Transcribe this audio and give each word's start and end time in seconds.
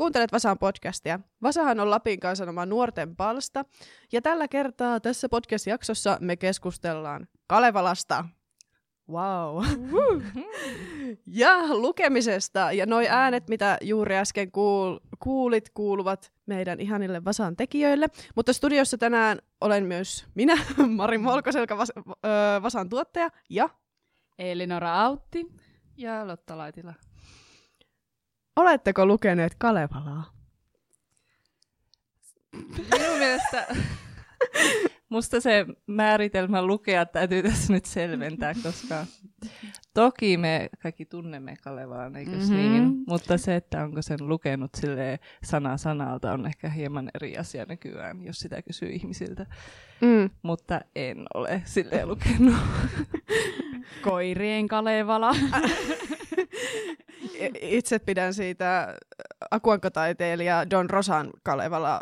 Kuuntelet 0.00 0.32
Vasan 0.32 0.58
podcastia. 0.58 1.20
Vasahan 1.42 1.80
on 1.80 1.90
Lapin 1.90 2.20
kansanoma 2.20 2.66
nuorten 2.66 3.16
palsta, 3.16 3.64
ja 4.12 4.22
tällä 4.22 4.48
kertaa 4.48 5.00
tässä 5.00 5.28
podcast-jaksossa 5.28 6.18
me 6.20 6.36
keskustellaan 6.36 7.28
Kalevalasta. 7.46 8.24
Wow. 9.10 9.64
ja 11.26 11.54
lukemisesta. 11.68 12.72
Ja 12.72 12.86
noi 12.86 13.08
äänet, 13.08 13.48
mitä 13.48 13.78
juuri 13.80 14.16
äsken 14.16 14.48
kuul- 14.48 15.00
kuulit, 15.18 15.70
kuuluvat 15.74 16.32
meidän 16.46 16.80
ihanille 16.80 17.24
Vasan 17.24 17.56
tekijöille. 17.56 18.06
Mutta 18.36 18.52
studiossa 18.52 18.98
tänään 18.98 19.38
olen 19.60 19.84
myös 19.84 20.26
minä, 20.34 20.58
Mari 20.96 21.18
Molkoselka, 21.18 21.76
Vas- 21.78 21.92
Vasan 22.62 22.88
tuottaja, 22.88 23.28
ja 23.50 23.68
Elinora 24.38 25.02
Autti 25.02 25.46
ja 25.96 26.26
Lotta 26.26 26.58
Laitila. 26.58 26.94
Oletteko 28.60 29.06
lukeneet 29.06 29.54
Kalevalaa? 29.58 30.32
Minun 32.76 33.18
mielestä 33.18 33.66
musta 35.08 35.40
se 35.40 35.66
määritelmä 35.86 36.62
lukea 36.62 37.06
täytyy 37.06 37.42
tässä 37.42 37.72
nyt 37.72 37.84
selventää, 37.84 38.54
koska 38.62 39.06
toki 39.94 40.36
me 40.36 40.68
kaikki 40.82 41.04
tunnemme 41.04 41.56
Kalevaan, 41.62 42.16
eikö 42.16 42.30
mm-hmm. 42.30 42.56
niin? 42.56 43.04
Mutta 43.06 43.38
se, 43.38 43.56
että 43.56 43.84
onko 43.84 44.02
sen 44.02 44.28
lukenut 44.28 44.70
sille 44.74 45.18
sana 45.44 45.76
sanalta 45.76 46.32
on 46.32 46.46
ehkä 46.46 46.68
hieman 46.68 47.10
eri 47.14 47.36
asia 47.36 47.64
nykyään, 47.68 48.22
jos 48.22 48.38
sitä 48.38 48.62
kysyy 48.62 48.88
ihmisiltä. 48.88 49.46
Mm. 50.00 50.30
Mutta 50.42 50.80
en 50.94 51.26
ole 51.34 51.62
sille 51.64 52.06
lukenut. 52.06 52.56
Koirien 54.02 54.68
Kalevala. 54.68 55.34
Itse 57.60 57.98
pidän 57.98 58.34
siitä 58.34 58.96
akuankataiteilija 59.50 60.70
Don 60.70 60.90
Rosan 60.90 61.30
Kalevala 61.42 62.00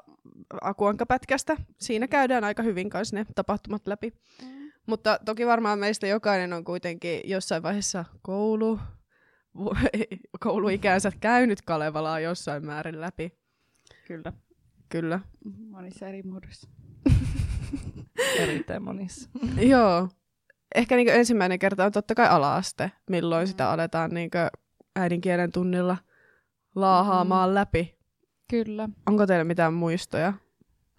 akuankapätkästä. 0.61 1.57
Siinä 1.79 2.09
käydään 2.09 2.45
aika 2.45 2.63
hyvin 2.63 2.91
kanssa 2.91 3.17
ne 3.17 3.27
tapahtumat 3.35 3.87
läpi. 3.87 4.13
Mm. 4.43 4.59
Mutta 4.87 5.19
toki 5.25 5.47
varmaan 5.47 5.79
meistä 5.79 6.07
jokainen 6.07 6.53
on 6.53 6.65
kuitenkin 6.65 7.21
jossain 7.25 7.63
vaiheessa 7.63 8.05
koulu, 8.23 8.81
kouluikänsä 10.45 11.13
käynyt 11.21 11.63
Kalevalaa 11.63 12.21
jossain 12.21 12.67
määrin 12.67 13.01
läpi. 13.01 13.33
Kyllä. 14.07 14.33
Kyllä. 14.89 15.21
Monissa 15.71 16.09
eri 16.09 16.23
muodoissa. 16.23 16.69
Erittäin 18.43 18.83
monissa. 18.83 19.31
Joo. 19.61 20.09
Ehkä 20.75 20.97
niin 20.97 21.09
ensimmäinen 21.09 21.59
kerta 21.59 21.85
on 21.85 21.93
totta 21.93 22.15
kai 22.15 22.29
ala-aste, 22.29 22.93
milloin 23.11 23.47
mm. 23.47 23.49
sitä 23.49 23.71
aletaan 23.71 24.11
niin 24.11 24.31
äidinkielen 24.99 25.53
tunnilla 25.53 25.97
laahaamaan 26.75 27.51
mm. 27.51 27.55
läpi. 27.55 27.99
Kyllä. 28.51 28.89
Onko 29.07 29.27
teillä 29.27 29.45
mitään 29.45 29.75
muistoja? 29.75 30.33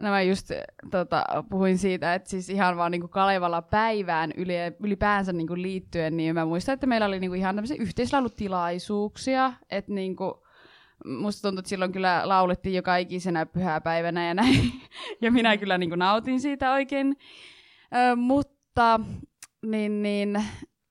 No 0.02 0.10
mä 0.10 0.22
just 0.22 0.52
tota, 0.92 1.24
puhuin 1.50 1.78
siitä, 1.78 2.14
että 2.14 2.30
siis 2.30 2.50
ihan 2.50 2.78
vaan 2.78 2.92
niinku 2.92 3.08
Kalevala 3.08 3.62
päivään 3.62 4.32
yli, 4.38 4.54
ylipäänsä 4.84 5.34
niinku 5.34 5.56
liittyen, 5.56 6.18
niin 6.18 6.36
mä 6.36 6.46
muistan, 6.46 6.74
että 6.74 6.88
meillä 6.88 7.08
oli 7.08 7.20
niinku 7.20 7.34
ihan 7.34 7.56
tämmöisiä 7.56 7.78
yhteislaulutilaisuuksia, 7.80 9.54
että 9.70 9.92
niinku, 9.92 10.44
musta 11.06 11.42
tuntuu, 11.42 11.60
että 11.60 11.70
silloin 11.70 11.92
kyllä 11.92 12.22
laulettiin 12.26 12.76
joka 12.76 12.98
ikisenä 12.98 13.46
pyhäpäivänä 13.46 14.28
ja 14.28 14.34
näin, 14.34 14.72
ja 15.22 15.32
minä 15.32 15.58
kyllä 15.58 15.78
niinku 15.78 15.96
nautin 15.96 16.42
siitä 16.42 16.72
oikein, 16.72 17.18
Ö, 17.96 18.16
mutta 18.16 19.00
niin, 19.66 20.04
niin, 20.04 20.44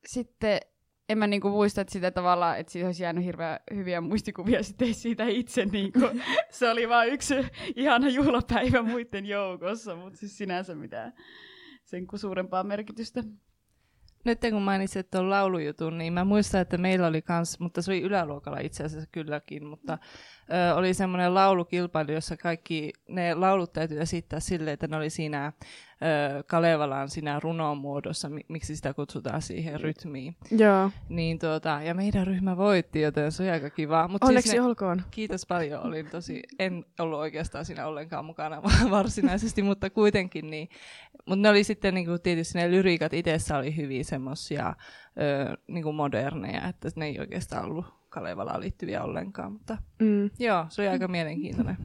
sitten 0.06 0.60
en 1.08 1.19
mä 1.19 1.26
niinku 1.26 1.50
muista, 1.50 1.80
että 1.80 1.92
sitä 1.92 2.10
tavallaan, 2.10 2.58
että 2.58 2.72
siitä 2.72 2.86
olisi 2.86 3.02
jäänyt 3.02 3.24
hirveän 3.24 3.60
hyviä 3.74 4.00
muistikuvia 4.00 4.62
sitten 4.62 4.94
siitä 4.94 5.24
itse. 5.24 5.64
Niinku. 5.64 6.00
Se 6.50 6.70
oli 6.70 6.88
vain 6.88 7.12
yksi 7.12 7.34
ihana 7.76 8.08
juhlapäivä 8.08 8.82
muiden 8.82 9.26
joukossa, 9.26 9.97
mutta 9.97 10.18
siis 10.18 10.38
sinänsä 10.38 10.74
mitään 10.74 11.12
sen 11.84 12.06
suurempaa 12.14 12.64
merkitystä. 12.64 13.22
Nyt 14.24 14.41
kun 14.50 14.62
mainitsit 14.62 15.10
tuon 15.10 15.30
laulujutun, 15.30 15.98
niin 15.98 16.12
mä 16.12 16.24
muistan, 16.24 16.60
että 16.60 16.78
meillä 16.78 17.06
oli 17.06 17.22
kans, 17.22 17.60
mutta 17.60 17.82
se 17.82 17.91
oli 17.91 18.02
yläluokalla 18.02 18.58
itse 18.58 18.84
asiassa 18.84 19.08
kylläkin, 19.12 19.66
mutta 19.66 19.98
ö, 20.72 20.74
oli 20.74 20.94
semmoinen 20.94 21.34
laulukilpailu, 21.34 22.12
jossa 22.12 22.36
kaikki 22.36 22.92
ne 23.08 23.34
laulut 23.34 23.72
täytyy 23.72 24.00
esittää 24.00 24.41
silleen, 24.41 24.74
että 24.74 24.86
ne 24.86 24.97
oli 24.97 25.10
siinä 25.10 25.52
ö, 26.03 26.42
Kalevalan 26.42 27.09
siinä 27.09 27.41
runon 27.41 27.78
muodossa, 27.78 28.31
miksi 28.48 28.76
sitä 28.76 28.94
kutsutaan 28.94 29.42
siihen 29.42 29.81
rytmiin. 29.81 30.36
Joo. 30.50 30.91
Niin 31.09 31.38
tuota, 31.38 31.81
ja 31.82 31.94
meidän 31.94 32.26
ryhmä 32.26 32.56
voitti, 32.56 33.00
joten 33.00 33.32
se 33.32 33.42
oli 33.42 33.50
aika 33.50 33.70
kiva. 33.70 34.09
Mut 34.09 34.25
Onneksi 34.25 34.48
siis 34.50 34.60
ne, 34.60 34.66
olkoon. 34.66 35.03
Kiitos 35.10 35.47
paljon, 35.47 35.86
olin 35.86 36.06
tosi, 36.06 36.42
en 36.59 36.84
ollut 36.98 37.19
oikeastaan 37.19 37.64
siinä 37.64 37.86
ollenkaan 37.86 38.25
mukana 38.25 38.62
varsinaisesti, 38.91 39.62
mutta 39.62 39.91
kuitenkin 39.91 40.50
niin. 40.50 40.69
Mutta 41.26 41.42
ne 41.42 41.48
oli 41.48 41.64
sitten 41.64 41.94
niinku, 41.94 42.19
tietysti 42.19 42.59
ne 42.59 42.70
lyriikat 42.70 43.12
itsessä 43.12 43.59
oli 43.59 43.76
hyvin 43.76 44.04
semmoisia 44.04 44.75
niinku 45.69 45.92
moderneja, 45.92 46.69
että 46.69 46.88
ne 46.97 47.06
ei 47.06 47.20
oikeastaan 47.20 47.65
ollut 47.65 47.86
Kalevalaan 48.09 48.60
liittyviä 48.60 49.03
ollenkaan, 49.03 49.53
mutta 49.53 49.78
mm. 49.98 50.30
joo, 50.38 50.66
se 50.69 50.82
oli 50.82 50.88
aika 50.88 51.09
mielenkiintoinen 51.09 51.76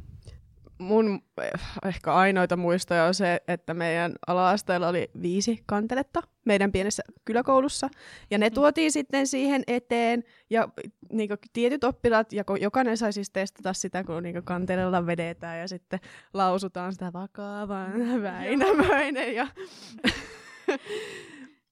mun 0.77 1.21
eh, 1.41 1.51
ehkä 1.85 2.13
ainoita 2.13 2.57
muistoja 2.57 3.05
on 3.05 3.13
se, 3.13 3.41
että 3.47 3.73
meidän 3.73 4.13
ala-asteella 4.27 4.87
oli 4.87 5.11
viisi 5.21 5.63
kanteletta 5.65 6.21
meidän 6.45 6.71
pienessä 6.71 7.03
kyläkoulussa. 7.25 7.89
Ja 8.31 8.37
ne 8.37 8.49
mm. 8.49 8.53
tuotiin 8.53 8.91
sitten 8.91 9.27
siihen 9.27 9.63
eteen. 9.67 10.23
Ja 10.49 10.69
niin 11.11 11.27
kuin, 11.29 11.37
tietyt 11.53 11.83
oppilaat, 11.83 12.33
ja 12.33 12.43
jokainen 12.59 12.97
sai 12.97 13.13
siis 13.13 13.29
testata 13.29 13.73
sitä, 13.73 14.03
kun 14.03 14.23
niin 14.23 14.43
kantelella 14.43 15.05
vedetään 15.05 15.59
ja 15.59 15.67
sitten 15.67 15.99
lausutaan 16.33 16.93
sitä 16.93 17.13
vakavan 17.13 18.21
Väinämöinen. 18.21 19.35
Ja... 19.35 19.47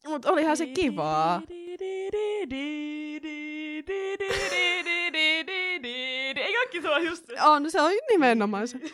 Mutta 0.07 0.31
olihan 0.31 0.57
se 0.57 0.66
kivaa. 0.66 1.41
Tuo 6.81 6.97
just 6.97 7.28
se. 7.28 7.42
On, 7.42 7.72
se 7.72 7.81
on 7.81 7.92
nimenomaan 8.09 8.68
se. 8.68 8.80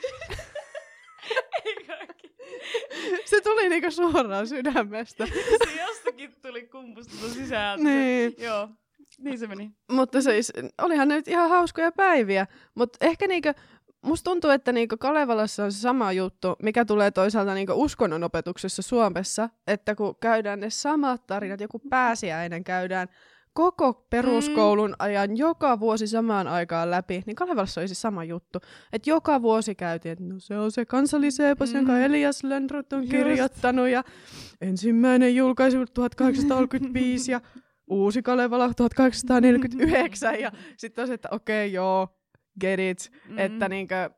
Se 3.26 3.42
tuli 3.42 3.70
niinku 3.70 3.92
suoraan 3.92 4.48
sydämestä. 4.48 5.26
se 5.66 5.82
jostakin 5.82 6.36
tuli 6.42 6.68
kumpusta 6.68 7.30
sisältä. 7.30 7.84
Niin. 7.84 8.36
Joo. 8.38 8.70
Niin 9.18 9.40
se 9.40 9.48
meni. 9.48 9.72
Mutta 9.92 10.22
siis, 10.22 10.54
olihan 10.82 11.08
ne 11.08 11.16
nyt 11.16 11.28
ihan 11.28 11.50
hauskoja 11.50 11.92
päiviä. 11.92 12.48
Mutta 12.76 13.06
ehkä 13.06 13.28
niinku, 13.28 13.50
musta 14.02 14.32
tuntuu, 14.32 14.50
että 14.50 14.72
niinku 14.72 14.98
Kalevalassa 14.98 15.64
on 15.64 15.72
se 15.72 15.80
sama 15.80 16.12
juttu, 16.12 16.56
mikä 16.64 16.86
tulee 16.86 17.12
toisaalta 17.12 17.54
niinku 17.54 17.74
uskonnonopetuksessa 17.76 18.82
Suomessa, 18.82 19.50
että 19.68 19.96
kun 19.96 20.16
käydään 20.22 20.60
ne 20.60 20.70
samat 20.70 21.28
tarinat, 21.28 21.62
joku 21.62 21.80
pääsiäinen 21.90 22.64
käydään 22.64 23.08
koko 23.58 23.94
peruskoulun 23.94 24.90
mm. 24.90 24.96
ajan 25.00 25.38
joka 25.38 25.80
vuosi 25.80 26.08
samaan 26.08 26.48
aikaan 26.48 26.92
läpi, 26.92 27.24
niin 27.26 27.36
Kalevalassa 27.36 27.82
oli 27.82 27.88
se 27.88 27.96
sama 27.96 28.24
juttu. 28.24 28.60
Että 28.94 29.10
joka 29.10 29.42
vuosi 29.42 29.76
käytiin, 29.76 30.12
että 30.12 30.24
no 30.24 30.36
se 30.40 30.58
on 30.58 30.72
se 30.72 30.86
kansalliseepos, 30.86 31.70
mm. 31.70 31.76
jonka 31.76 32.00
Elias 32.00 32.44
Lönnrot 32.44 32.94
on 32.94 33.00
Just. 33.00 33.12
kirjoittanut, 33.12 33.88
ja 33.88 34.04
ensimmäinen 34.62 35.36
julkaisu 35.36 35.86
1835, 35.94 37.32
ja 37.32 37.42
uusi 37.88 38.22
Kalevala 38.22 38.74
1849, 38.74 40.40
ja 40.40 40.52
sitten 40.78 41.02
on 41.02 41.08
se, 41.08 41.14
että 41.14 41.30
okei, 41.32 41.68
okay, 41.68 41.74
joo, 41.74 42.08
get 42.60 42.80
it, 42.80 43.12
mm. 43.30 43.40
että 43.40 43.70
niinkö, 43.70 44.10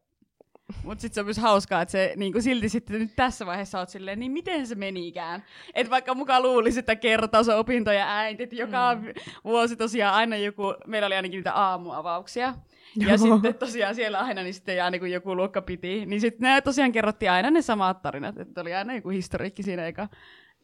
mutta 0.84 1.02
sitten 1.02 1.16
se 1.16 1.20
on 1.22 1.26
myös 1.26 1.38
hauskaa, 1.38 1.82
että 1.82 1.92
se 1.92 2.14
niinku 2.16 2.42
silti 2.42 2.70
sitten 2.70 3.00
nyt 3.00 3.16
tässä 3.16 3.46
vaiheessa 3.46 3.80
oot 3.80 3.90
silleen, 3.90 4.20
niin 4.20 4.32
miten 4.32 4.68
se 4.68 4.76
menikään? 4.76 5.44
Että 5.74 5.92
vaikka 5.92 6.16
mukaan 6.16 6.44
luulisi, 6.44 6.80
että 6.80 6.96
kertaus 6.96 7.50
opintoja 7.50 8.08
äänti, 8.08 8.44
että 8.44 8.56
joka 8.56 8.96
mm. 8.96 9.08
vuosi 9.44 9.76
tosiaan 9.76 10.16
aina 10.16 10.36
joku, 10.36 10.64
meillä 10.88 11.06
oli 11.06 11.16
ainakin 11.16 11.38
niitä 11.38 11.54
aamuavauksia. 11.54 12.54
Joo. 12.96 13.12
Ja 13.12 13.18
sitten 13.18 13.56
tosiaan 13.56 13.96
siellä 13.96 14.20
aina 14.20 14.44
niin 14.44 14.54
sitten 14.54 14.84
aina 14.84 15.00
kun 15.00 15.12
joku 15.12 15.36
luokka 15.36 15.62
piti, 15.62 16.06
niin 16.06 16.22
sitten 16.22 16.42
ne 16.42 16.62
tosiaan 16.62 16.92
kerrottiin 16.92 17.32
aina 17.32 17.52
ne 17.52 17.62
samat 17.62 18.02
tarinat, 18.02 18.40
että 18.40 18.62
oli 18.62 18.74
aina 18.74 18.96
joku 18.96 19.10
historiikki 19.10 19.64
siinä 19.64 19.88
eka. 19.88 20.08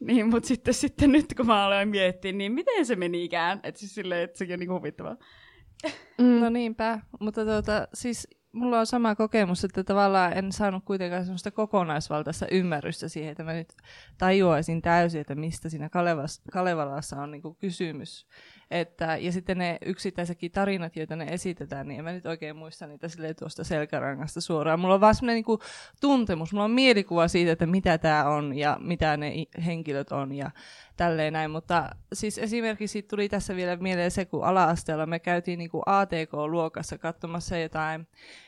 Niin, 0.00 0.30
mutta 0.30 0.46
sitten, 0.46 0.74
sitten 0.74 1.12
nyt 1.12 1.34
kun 1.36 1.46
mä 1.46 1.64
aloin 1.64 1.88
miettiä, 1.88 2.32
niin 2.32 2.52
miten 2.52 2.86
se 2.86 2.96
menikään? 2.96 3.60
Että 3.62 3.80
siis 3.80 3.94
silleen, 3.94 4.22
että 4.22 4.38
sekin 4.38 4.52
on 4.52 4.60
niin 4.60 4.72
huvittavaa. 4.72 5.16
Mm. 6.18 6.40
No 6.40 6.48
niinpä, 6.48 6.98
mutta 7.20 7.44
tuota, 7.44 7.88
siis 7.94 8.28
mulla 8.56 8.80
on 8.80 8.86
sama 8.86 9.14
kokemus, 9.14 9.64
että 9.64 9.84
tavallaan 9.84 10.32
en 10.32 10.52
saanut 10.52 10.84
kuitenkaan 10.84 11.24
sellaista 11.24 11.50
kokonaisvaltaista 11.50 12.46
ymmärrystä 12.50 13.08
siihen, 13.08 13.30
että 13.30 13.44
mä 13.44 13.52
nyt 13.52 13.72
tajuaisin 14.18 14.82
täysin, 14.82 15.20
että 15.20 15.34
mistä 15.34 15.68
siinä 15.68 15.88
Kalevas, 15.88 16.42
Kalevalassa 16.52 17.16
on 17.16 17.30
niinku 17.30 17.54
kysymys. 17.54 18.26
Että, 18.70 19.16
ja 19.16 19.32
sitten 19.32 19.58
ne 19.58 19.78
yksittäisetkin 19.84 20.50
tarinat, 20.50 20.96
joita 20.96 21.16
ne 21.16 21.24
esitetään, 21.24 21.88
niin 21.88 21.98
en 21.98 22.04
mä 22.04 22.12
nyt 22.12 22.26
oikein 22.26 22.56
muista 22.56 22.86
niitä 22.86 23.08
sille 23.08 23.34
tuosta 23.34 23.64
selkärangasta 23.64 24.40
suoraan. 24.40 24.80
Mulla 24.80 24.94
on 24.94 25.00
vaan 25.00 25.14
semmoinen 25.14 25.34
niinku 25.34 25.58
tuntemus, 26.00 26.52
mulla 26.52 26.64
on 26.64 26.70
mielikuva 26.70 27.28
siitä, 27.28 27.52
että 27.52 27.66
mitä 27.66 27.98
tämä 27.98 28.24
on 28.24 28.58
ja 28.58 28.76
mitä 28.80 29.16
ne 29.16 29.32
henkilöt 29.66 30.12
on 30.12 30.32
ja 30.32 30.50
tälleen 30.96 31.32
näin, 31.32 31.50
mutta 31.50 31.90
siis 32.12 32.38
esimerkiksi 32.38 33.02
tuli 33.02 33.28
tässä 33.28 33.56
vielä 33.56 33.76
mieleen 33.76 34.10
se, 34.10 34.24
kun 34.24 34.44
ala-asteella 34.44 35.06
me 35.06 35.18
käytiin 35.18 35.58
niin 35.58 35.70
kuin 35.70 35.82
ATK-luokassa 35.86 36.98
katsomassa 36.98 37.58
jotain 37.58 38.06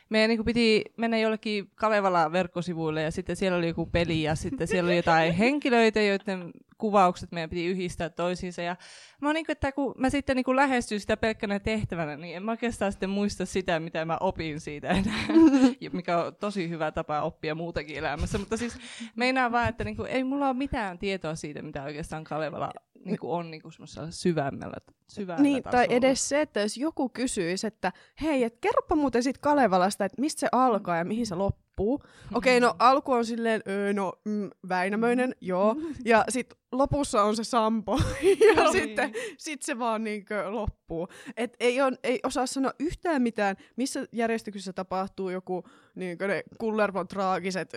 meidän 0.08 0.28
niin 0.28 0.44
piti 0.44 0.84
mennä 0.96 1.18
jollekin 1.18 1.70
Kalevala 1.74 2.32
verkkosivuille 2.32 3.02
ja 3.02 3.10
sitten 3.10 3.36
siellä 3.36 3.58
oli 3.58 3.68
joku 3.68 3.86
peli 3.86 4.22
ja 4.22 4.34
sitten 4.34 4.68
siellä 4.68 4.88
oli 4.88 4.96
jotain 4.96 5.32
henkilöitä, 5.42 6.02
joiden 6.02 6.50
kuvaukset 6.78 7.32
meidän 7.32 7.50
piti 7.50 7.66
yhdistää 7.66 8.08
toisiinsa. 8.10 8.62
Ja 8.62 8.76
mä 9.20 9.32
niin 9.32 9.46
kuin, 9.46 9.52
että 9.52 9.72
kun 9.72 9.94
mä 9.98 10.10
sitten 10.10 10.36
niin 10.36 10.56
lähestyin 10.56 11.00
sitä 11.00 11.16
pelkkänä 11.16 11.58
tehtävänä, 11.60 12.16
niin 12.16 12.36
en 12.36 12.42
mä 12.42 12.50
oikeastaan 12.50 12.92
sitten 12.92 13.10
muista 13.10 13.46
sitä, 13.46 13.80
mitä 13.80 14.04
mä 14.04 14.16
opin 14.20 14.60
siitä 14.60 14.88
enää, 14.88 15.26
mikä 15.92 16.24
on 16.24 16.36
tosi 16.36 16.68
hyvä 16.68 16.92
tapa 16.92 17.22
oppia 17.22 17.54
muutakin 17.54 17.96
elämässä. 17.98 18.38
Mutta 18.38 18.56
siis 18.56 18.78
meinaa 19.16 19.52
vaan, 19.52 19.68
että 19.68 19.84
niin 19.84 19.96
kuin, 19.96 20.10
ei 20.10 20.24
mulla 20.24 20.48
ole 20.48 20.56
mitään 20.56 20.98
tietoa 20.98 21.34
siitä, 21.34 21.62
mitä 21.62 21.82
oikeastaan 21.82 22.24
Kalevala 22.24 22.70
niin 23.04 23.18
kuin 23.18 23.30
on 23.32 23.50
niin 23.50 23.62
kuin 23.62 23.72
syvemmällä, 24.10 24.76
syvällä 25.08 25.42
Niin, 25.42 25.62
tasolla. 25.62 25.86
tai 25.86 25.96
edes 25.96 26.28
se, 26.28 26.40
että 26.40 26.60
jos 26.60 26.76
joku 26.76 27.08
kysyisi, 27.08 27.66
että 27.66 27.92
hei, 28.22 28.44
et 28.44 28.58
kerropa 28.60 28.96
muuten 28.96 29.22
siitä 29.22 29.40
Kalevalasta, 29.42 30.04
että 30.04 30.20
mistä 30.20 30.40
se 30.40 30.48
alkaa 30.52 30.96
ja 30.96 31.04
mihin 31.04 31.26
se 31.26 31.34
loppuu. 31.34 31.67
Okei, 31.84 32.58
okay, 32.58 32.60
no 32.60 32.74
alku 32.78 33.12
on 33.12 33.24
silleen, 33.24 33.62
öö, 33.68 33.92
no 33.92 34.12
mm, 34.24 34.50
Väinämöinen, 34.68 35.34
joo. 35.40 35.76
Ja 36.04 36.24
sitten 36.28 36.58
lopussa 36.72 37.22
on 37.22 37.36
se 37.36 37.44
Sampo. 37.44 37.98
ja 38.56 38.64
no, 38.64 38.72
sitten 38.82 39.12
sit 39.38 39.62
se 39.62 39.78
vaan 39.78 40.04
niinkö 40.04 40.50
loppuu. 40.50 41.08
Et 41.36 41.56
ei, 41.60 41.80
on, 41.80 41.96
ei 42.02 42.20
osaa 42.22 42.46
sanoa 42.46 42.72
yhtään 42.78 43.22
mitään, 43.22 43.56
missä 43.76 44.06
järjestyksessä 44.12 44.72
tapahtuu 44.72 45.30
joku 45.30 45.64
niinkö 45.94 46.28
ne 46.28 46.42
Kullervon 46.58 47.08
traagiset 47.08 47.76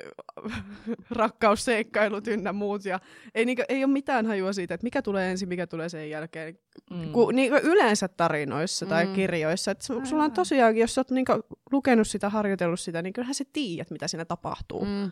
rakkausseikkailut 1.09 2.27
ynnä 2.27 2.53
muut. 2.53 2.85
Ja 2.85 2.99
ei, 3.35 3.45
niinkö, 3.45 3.65
ei 3.69 3.83
ole 3.83 3.93
mitään 3.93 4.25
hajua 4.25 4.53
siitä, 4.53 4.73
että 4.73 4.85
mikä 4.85 5.01
tulee 5.01 5.31
ensin, 5.31 5.49
mikä 5.49 5.67
tulee 5.67 5.89
sen 5.89 6.09
jälkeen. 6.09 6.57
Mm. 6.91 7.11
Ku, 7.11 7.31
niinkö 7.31 7.59
yleensä 7.63 8.07
tarinoissa 8.07 8.85
tai 8.85 9.05
mm. 9.05 9.13
kirjoissa. 9.13 9.71
Et 9.71 9.81
sulla 9.81 10.23
on 10.23 10.31
tosiaankin, 10.31 10.81
jos 10.81 10.97
olet 10.97 11.11
niinkö 11.11 11.43
lukenut 11.71 12.07
sitä, 12.07 12.29
harjoitellut 12.29 12.79
sitä, 12.79 13.01
niin 13.01 13.13
kyllähän 13.13 13.35
sä 13.35 13.43
tiedät, 13.53 13.90
mitä 13.93 14.07
siinä 14.07 14.25
tapahtuu. 14.25 14.85
Mm. 14.85 15.11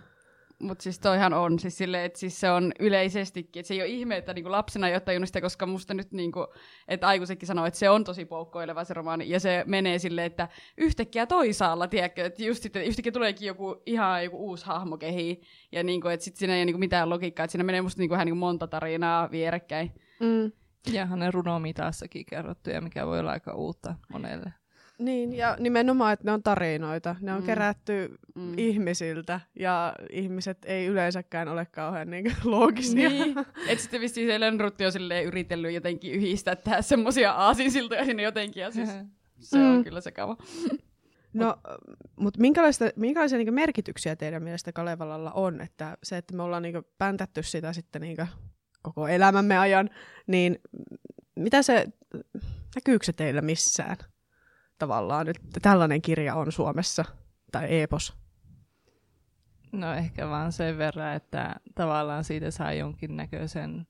Mutta 0.59 0.83
siis 0.83 0.99
toihan 0.99 1.33
on, 1.33 1.59
siis 1.59 1.77
silleen, 1.77 2.05
että 2.05 2.19
siis 2.19 2.39
se 2.39 2.51
on 2.51 2.71
yleisestikin, 2.79 3.59
että 3.59 3.67
se 3.67 3.73
ei 3.73 3.81
ole 3.81 3.87
ihme, 3.87 4.17
että 4.17 4.33
niinku 4.33 4.51
lapsena 4.51 4.87
ei 4.87 4.93
ole 4.93 4.99
tajunnut 4.99 5.29
sitä, 5.29 5.41
koska 5.41 5.65
musta 5.65 5.93
nyt 5.93 6.11
niinku, 6.11 6.47
että 6.87 7.07
aikuisetkin 7.07 7.47
sanoo, 7.47 7.65
että 7.65 7.79
se 7.79 7.89
on 7.89 8.03
tosi 8.03 8.25
poukkoileva 8.25 8.83
se 8.83 8.93
romaani, 8.93 9.29
ja 9.29 9.39
se 9.39 9.63
menee 9.67 9.99
silleen, 9.99 10.27
että 10.27 10.47
yhtäkkiä 10.77 11.25
toisaalla, 11.25 11.87
tiedätkö, 11.87 12.25
että 12.25 12.43
just 12.43 12.63
sitten 12.63 12.83
yhtäkkiä 12.83 13.11
tuleekin 13.11 13.47
joku 13.47 13.81
ihan 13.85 14.23
joku 14.23 14.37
uusi 14.37 14.65
hahmo 14.65 14.97
kehi, 14.97 15.41
ja 15.71 15.83
niinku, 15.83 16.07
että 16.07 16.23
sitten 16.23 16.39
siinä 16.39 16.53
ei 16.53 16.59
ole 16.59 16.65
niinku 16.65 16.79
mitään 16.79 17.09
logiikkaa, 17.09 17.43
että 17.43 17.51
siinä 17.51 17.63
menee 17.63 17.81
musta 17.81 17.99
niinku, 17.99 18.15
niinku 18.15 18.35
monta 18.35 18.67
tarinaa 18.67 19.31
vierekkäin. 19.31 19.91
Mm. 20.19 20.51
Ja 20.93 21.05
hänen 21.05 21.33
runomitassakin 21.33 22.25
kerrottu, 22.25 22.69
ja 22.69 22.81
mikä 22.81 23.07
voi 23.07 23.19
olla 23.19 23.31
aika 23.31 23.53
uutta 23.53 23.95
monelle. 24.11 24.53
Niin, 24.99 25.33
ja 25.33 25.55
nimenomaan, 25.59 26.13
että 26.13 26.25
ne 26.25 26.31
on 26.31 26.43
tarinoita. 26.43 27.15
Ne 27.21 27.33
on 27.33 27.39
mm. 27.39 27.45
kerätty 27.45 28.17
mm. 28.35 28.53
ihmisiltä, 28.57 29.39
ja 29.55 29.95
ihmiset 30.09 30.57
ei 30.65 30.85
yleensäkään 30.85 31.47
ole 31.47 31.65
kauhean 31.65 32.09
niin 32.09 32.35
loogisia. 32.43 33.09
Niin. 33.09 33.35
että 33.67 33.81
sitten 33.81 34.01
vissiin 34.01 34.27
se 34.27 34.39
Lönnrutti 34.39 34.85
on 34.85 34.91
yritellyt 35.25 35.73
jotenkin 35.73 36.11
yhdistää 36.11 36.55
tähän 36.55 36.83
semmoisia 36.83 37.31
aasinsiltoja 37.31 38.05
sinne 38.05 38.23
jotenkin, 38.23 38.61
ja 38.61 38.71
siis 38.71 38.89
se 39.39 39.57
mm. 39.57 39.71
on 39.71 39.83
kyllä 39.83 40.01
sekava. 40.01 40.37
No, 41.33 41.57
mutta 42.15 42.41
minkälaisia, 42.41 42.89
minkälaisia 42.95 43.37
niin 43.37 43.53
merkityksiä 43.53 44.15
teidän 44.15 44.43
mielestä 44.43 44.71
Kalevalalla 44.71 45.31
on? 45.31 45.61
Että 45.61 45.97
se, 46.03 46.17
että 46.17 46.35
me 46.35 46.43
ollaan 46.43 46.63
niin 46.63 46.83
päntätty 46.97 47.43
sitä 47.43 47.73
sitten 47.73 48.01
niin 48.01 48.17
koko 48.81 49.07
elämämme 49.07 49.57
ajan, 49.57 49.89
niin 50.27 50.59
mitä 51.35 51.61
se, 51.61 51.87
näkyykö 52.75 53.05
se 53.05 53.13
teillä 53.13 53.41
missään? 53.41 53.97
Tavallaan 54.79 55.25
nyt 55.25 55.37
tällainen 55.61 56.01
kirja 56.01 56.35
on 56.35 56.51
Suomessa, 56.51 57.05
tai 57.51 57.81
epos? 57.81 58.17
No 59.71 59.93
ehkä 59.93 60.27
vaan 60.27 60.51
sen 60.51 60.77
verran, 60.77 61.15
että 61.15 61.55
tavallaan 61.75 62.23
siitä 62.23 62.51
saa 62.51 62.73
jonkinnäköisen 62.73 63.87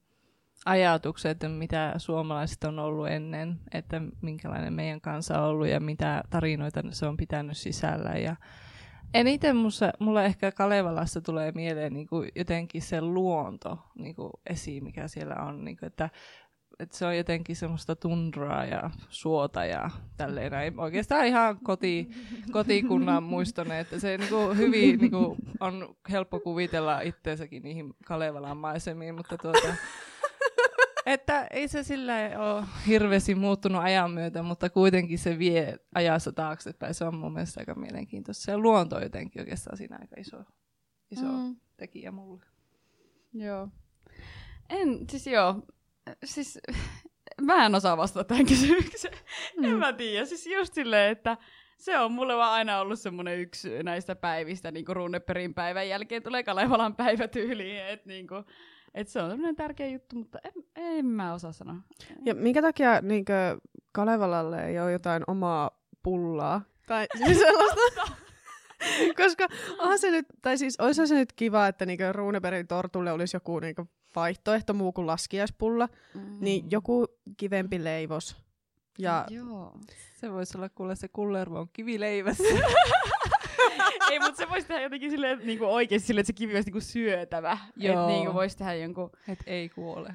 ajatuksen, 0.66 1.32
että 1.32 1.50
mitä 1.50 1.94
suomalaiset 1.98 2.64
on 2.64 2.80
ollut 2.80 3.08
ennen, 3.08 3.60
että 3.72 4.02
minkälainen 4.22 4.74
meidän 4.74 5.02
kansa 5.02 5.42
on 5.42 5.50
ollut 5.50 5.68
ja 5.68 5.80
mitä 5.80 6.24
tarinoita 6.30 6.84
se 6.92 7.06
on 7.06 7.18
pitänyt 7.18 7.58
sisällä. 7.58 8.10
Ja 8.10 8.36
eniten 9.14 9.56
musta, 9.56 9.92
mulla 10.00 10.24
ehkä 10.24 10.52
Kalevalassa 10.52 11.22
tulee 11.22 11.52
mieleen 11.52 11.94
niin 11.94 12.08
kuin 12.08 12.32
jotenkin 12.36 12.82
se 12.82 13.02
luonto 13.02 13.80
niin 13.96 14.16
kuin 14.16 14.32
esiin, 14.50 14.84
mikä 14.84 15.08
siellä 15.08 15.36
on. 15.36 15.66
Niin 15.66 15.78
kuin, 15.78 15.88
että 15.88 16.10
että 16.80 16.98
se 16.98 17.06
on 17.06 17.18
jotenkin 17.18 17.56
semmoista 17.56 17.96
tundraa 17.96 18.66
ja 18.66 18.90
suota 19.10 19.66
ja 19.66 19.90
tälleen 20.18 20.52
näin. 20.52 20.80
Oikeastaan 20.80 21.26
ihan 21.26 21.60
koti, 21.64 22.10
kotikunnan 22.52 23.24
muistone, 23.24 23.80
että 23.80 24.00
se 24.00 24.18
niinku 24.18 24.54
hyvin 24.58 25.00
niinku, 25.00 25.38
on 25.60 25.96
helppo 26.12 26.40
kuvitella 26.40 27.02
itseensäkin 27.02 27.64
niihin 27.64 27.94
Kalevalan 28.06 28.58
maisemiin, 28.58 29.16
mutta 29.16 29.38
tuota, 29.38 29.68
että 31.06 31.48
ei 31.52 31.68
se 31.68 31.84
sillä 31.84 32.14
ole 32.38 32.66
hirveästi 32.88 33.36
muuttunut 33.36 33.82
ajan 33.82 34.12
myötä, 34.12 34.44
mutta 34.44 34.70
kuitenkin 34.70 35.20
se 35.20 35.40
vie 35.40 35.78
ajassa 35.96 36.32
taaksepäin. 36.32 36.94
Se 36.94 37.06
on 37.06 37.16
mun 37.16 37.34
mielestä 37.34 37.62
aika 37.62 37.76
mielenkiintoista. 37.76 38.44
Se 38.44 38.58
luonto 38.58 38.96
on 38.96 39.04
jotenkin 39.04 39.42
oikeastaan 39.42 39.78
siinä 39.78 39.98
aika 40.02 40.16
iso, 40.20 40.44
iso 41.12 41.26
mm. 41.26 41.56
tekijä 41.78 42.12
mulle. 42.12 42.46
Joo. 43.34 43.68
En, 44.70 45.10
siis 45.10 45.28
joo, 45.28 45.64
siis 46.24 46.60
mä 47.42 47.66
en 47.66 47.76
osaa 47.76 47.98
vastata 47.98 48.24
tähän 48.24 48.46
kysymykseen. 48.46 49.18
Mm. 49.58 49.64
En 49.64 49.78
mä 49.78 49.94
tiedä. 49.94 50.26
Siis 50.26 50.48
just 50.48 50.74
silleen, 50.74 51.12
että 51.12 51.38
se 51.78 52.00
on 52.00 52.12
mulle 52.12 52.36
vaan 52.36 52.54
aina 52.54 52.80
ollut 52.80 53.00
semmoinen 53.00 53.40
yksi 53.40 53.84
näistä 53.84 54.16
päivistä, 54.16 54.72
niin 54.72 54.86
kuin 54.86 54.96
Runneperin 54.96 55.54
päivän 55.54 55.90
jälkeen 55.90 56.24
tulee 56.24 56.44
Kalevalan 56.44 56.96
päivä 56.96 57.28
tyyliin, 57.28 57.86
että 57.86 58.08
niin 58.08 58.28
kuin, 58.28 58.46
et 58.94 59.08
se 59.08 59.22
on 59.22 59.30
semmoinen 59.30 59.56
tärkeä 59.56 59.88
juttu, 59.88 60.16
mutta 60.16 60.40
en, 60.44 60.64
en 60.76 61.06
mä 61.06 61.34
osaa 61.34 61.52
sanoa. 61.52 61.76
Ja 62.26 62.36
minkä 62.36 62.62
takia 62.62 63.02
niin 63.02 63.26
Kalevalalle 63.92 64.66
ei 64.66 64.80
ole 64.80 64.92
jotain 64.92 65.24
omaa 65.28 65.72
pullaa? 66.04 66.62
Tai 66.88 67.08
siis 67.26 67.40
sellaista... 67.40 68.02
Koska 69.24 69.48
onhan 69.78 70.00
se 70.00 70.12
nyt, 70.12 70.26
tai 70.42 70.58
siis 70.58 70.80
olisi 70.80 71.08
se 71.08 71.16
nyt 71.16 71.34
kiva, 71.34 71.68
että 71.68 71.86
niinku 71.86 72.04
Runebergin 72.12 72.68
tortulle 72.68 73.12
olisi 73.12 73.36
joku 73.36 73.60
niinku 73.60 73.90
vaihtoehto 74.16 74.74
muu 74.74 74.92
kuin 74.92 75.08
laskiaispulla, 75.08 75.90
mm. 76.14 76.38
niin 76.40 76.72
joku 76.72 77.08
kivempi 77.38 77.84
leivos. 77.84 78.36
Ja... 78.98 79.26
Joo. 79.30 79.78
Se 80.16 80.32
voisi 80.32 80.58
olla 80.58 80.70
kuule 80.70 80.96
se 80.96 81.08
kullervon 81.08 81.70
kivileivässä. 81.74 82.44
Ei, 84.12 84.20
mutta 84.20 84.38
se 84.38 84.50
voisi 84.50 84.68
tehdä 84.68 84.82
jotenkin 84.82 85.12
silleen, 85.12 85.40
niin 85.44 85.60
kuin 85.60 85.70
oikeasti 85.70 86.08
silleen, 86.08 86.22
että 86.22 86.28
se 86.28 86.34
kivi 86.34 86.56
olisi 86.56 86.66
niin 86.66 86.72
kuin 86.72 86.82
syötävä. 86.82 87.58
Joo. 87.76 87.94
Että 87.94 88.08
niin 88.08 88.24
kuin 88.24 88.34
voisi 88.34 88.58
tehdä 88.58 88.74
jonkun... 88.74 89.10
Että 89.28 89.44
ei 89.48 89.70
kuole. 89.70 90.14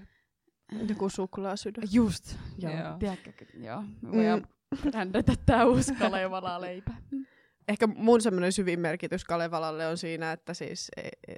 Joku 0.88 1.08
suklaasydän. 1.08 1.84
Just. 1.92 2.36
Joo. 2.58 2.72
joo. 2.72 2.98
Tiedätkö, 2.98 3.32
joo. 3.54 3.82
Me 4.02 4.12
voidaan 4.12 4.46
mm. 4.84 4.90
rändätä 4.94 5.32
tää 5.46 5.66
uusi 5.66 5.94
Kalevala 5.94 6.60
leipä. 6.60 6.92
Ehkä 7.68 7.86
mun 7.86 8.20
semmoinen 8.20 8.52
syvin 8.52 8.80
merkitys 8.80 9.24
Kalevalalle 9.24 9.86
on 9.86 9.98
siinä, 9.98 10.32
että 10.32 10.54
siis 10.54 10.90
e, 10.96 11.08
e, 11.28 11.34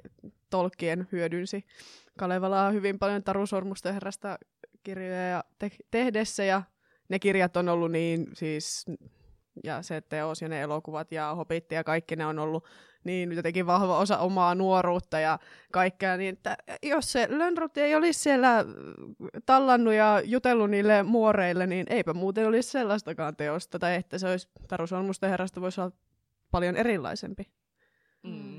Tolkien 0.49 1.07
hyödynsi 1.11 1.65
Kalevalaa 2.17 2.71
hyvin 2.71 2.99
paljon 2.99 3.23
Taru 3.23 3.45
Sormusten 3.45 3.93
herrasta 3.93 4.37
kirjoja 4.83 5.43
te- 5.59 5.71
tehdessä 5.91 6.43
ja 6.43 6.61
ne 7.09 7.19
kirjat 7.19 7.57
on 7.57 7.69
ollut 7.69 7.91
niin 7.91 8.27
siis 8.33 8.85
ja 9.63 9.81
se 9.81 10.01
teos 10.01 10.41
ja 10.41 10.49
ne 10.49 10.61
elokuvat 10.61 11.11
ja 11.11 11.35
Hobbit 11.35 11.71
ja 11.71 11.83
kaikki 11.83 12.15
ne 12.15 12.25
on 12.25 12.39
ollut 12.39 12.65
niin 13.03 13.31
jotenkin 13.31 13.65
vahva 13.65 13.97
osa 13.97 14.17
omaa 14.17 14.55
nuoruutta 14.55 15.19
ja 15.19 15.39
kaikkea, 15.71 16.17
niin 16.17 16.33
että 16.33 16.57
jos 16.83 17.11
se 17.11 17.27
Lönnrot 17.29 17.77
ei 17.77 17.95
olisi 17.95 18.19
siellä 18.19 18.65
tallannut 19.45 19.93
ja 19.93 20.21
jutellut 20.25 20.69
niille 20.69 21.03
muoreille, 21.03 21.67
niin 21.67 21.85
eipä 21.89 22.13
muuten 22.13 22.47
olisi 22.47 22.69
sellaistakaan 22.69 23.35
teosta, 23.35 23.79
tai 23.79 23.95
että 23.95 24.17
se 24.17 24.27
olisi 24.27 24.49
Taru 24.67 24.87
Sormusten 24.87 25.29
herrasta 25.29 25.61
voisi 25.61 25.81
olla 25.81 25.91
paljon 26.51 26.75
erilaisempi. 26.75 27.51
Mm. 28.23 28.56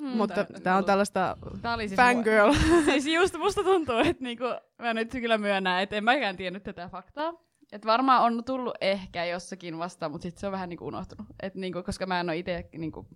Mm, 0.00 0.08
Mutta 0.08 0.44
tämä 0.62 0.76
on 0.76 0.84
tällaista 0.84 1.36
tää 1.62 1.74
oli 1.74 1.88
siis 1.88 1.96
fangirl. 1.96 2.46
Mua, 2.46 2.82
siis 2.84 3.06
just 3.06 3.38
musta 3.38 3.64
tuntuu, 3.64 3.96
että 3.96 4.24
niinku, 4.24 4.44
mä 4.78 4.94
nyt 4.94 5.10
kyllä 5.10 5.38
myönnän, 5.38 5.82
että 5.82 5.96
en 5.96 6.04
mäkään 6.04 6.36
tiennyt 6.36 6.62
tätä 6.62 6.88
faktaa. 6.88 7.32
Et 7.72 7.86
varmaan 7.86 8.22
on 8.22 8.44
tullut 8.44 8.74
ehkä 8.80 9.24
jossakin 9.24 9.78
vasta, 9.78 10.08
mutta 10.08 10.22
sitten 10.22 10.40
se 10.40 10.46
on 10.46 10.52
vähän 10.52 10.68
niinku 10.68 10.86
unohtunut. 10.86 11.26
Et 11.42 11.54
niinku, 11.54 11.82
koska 11.82 12.06
mä 12.06 12.20
en 12.20 12.28
ole 12.28 12.36
itse 12.36 12.68
niinku, 12.72 13.06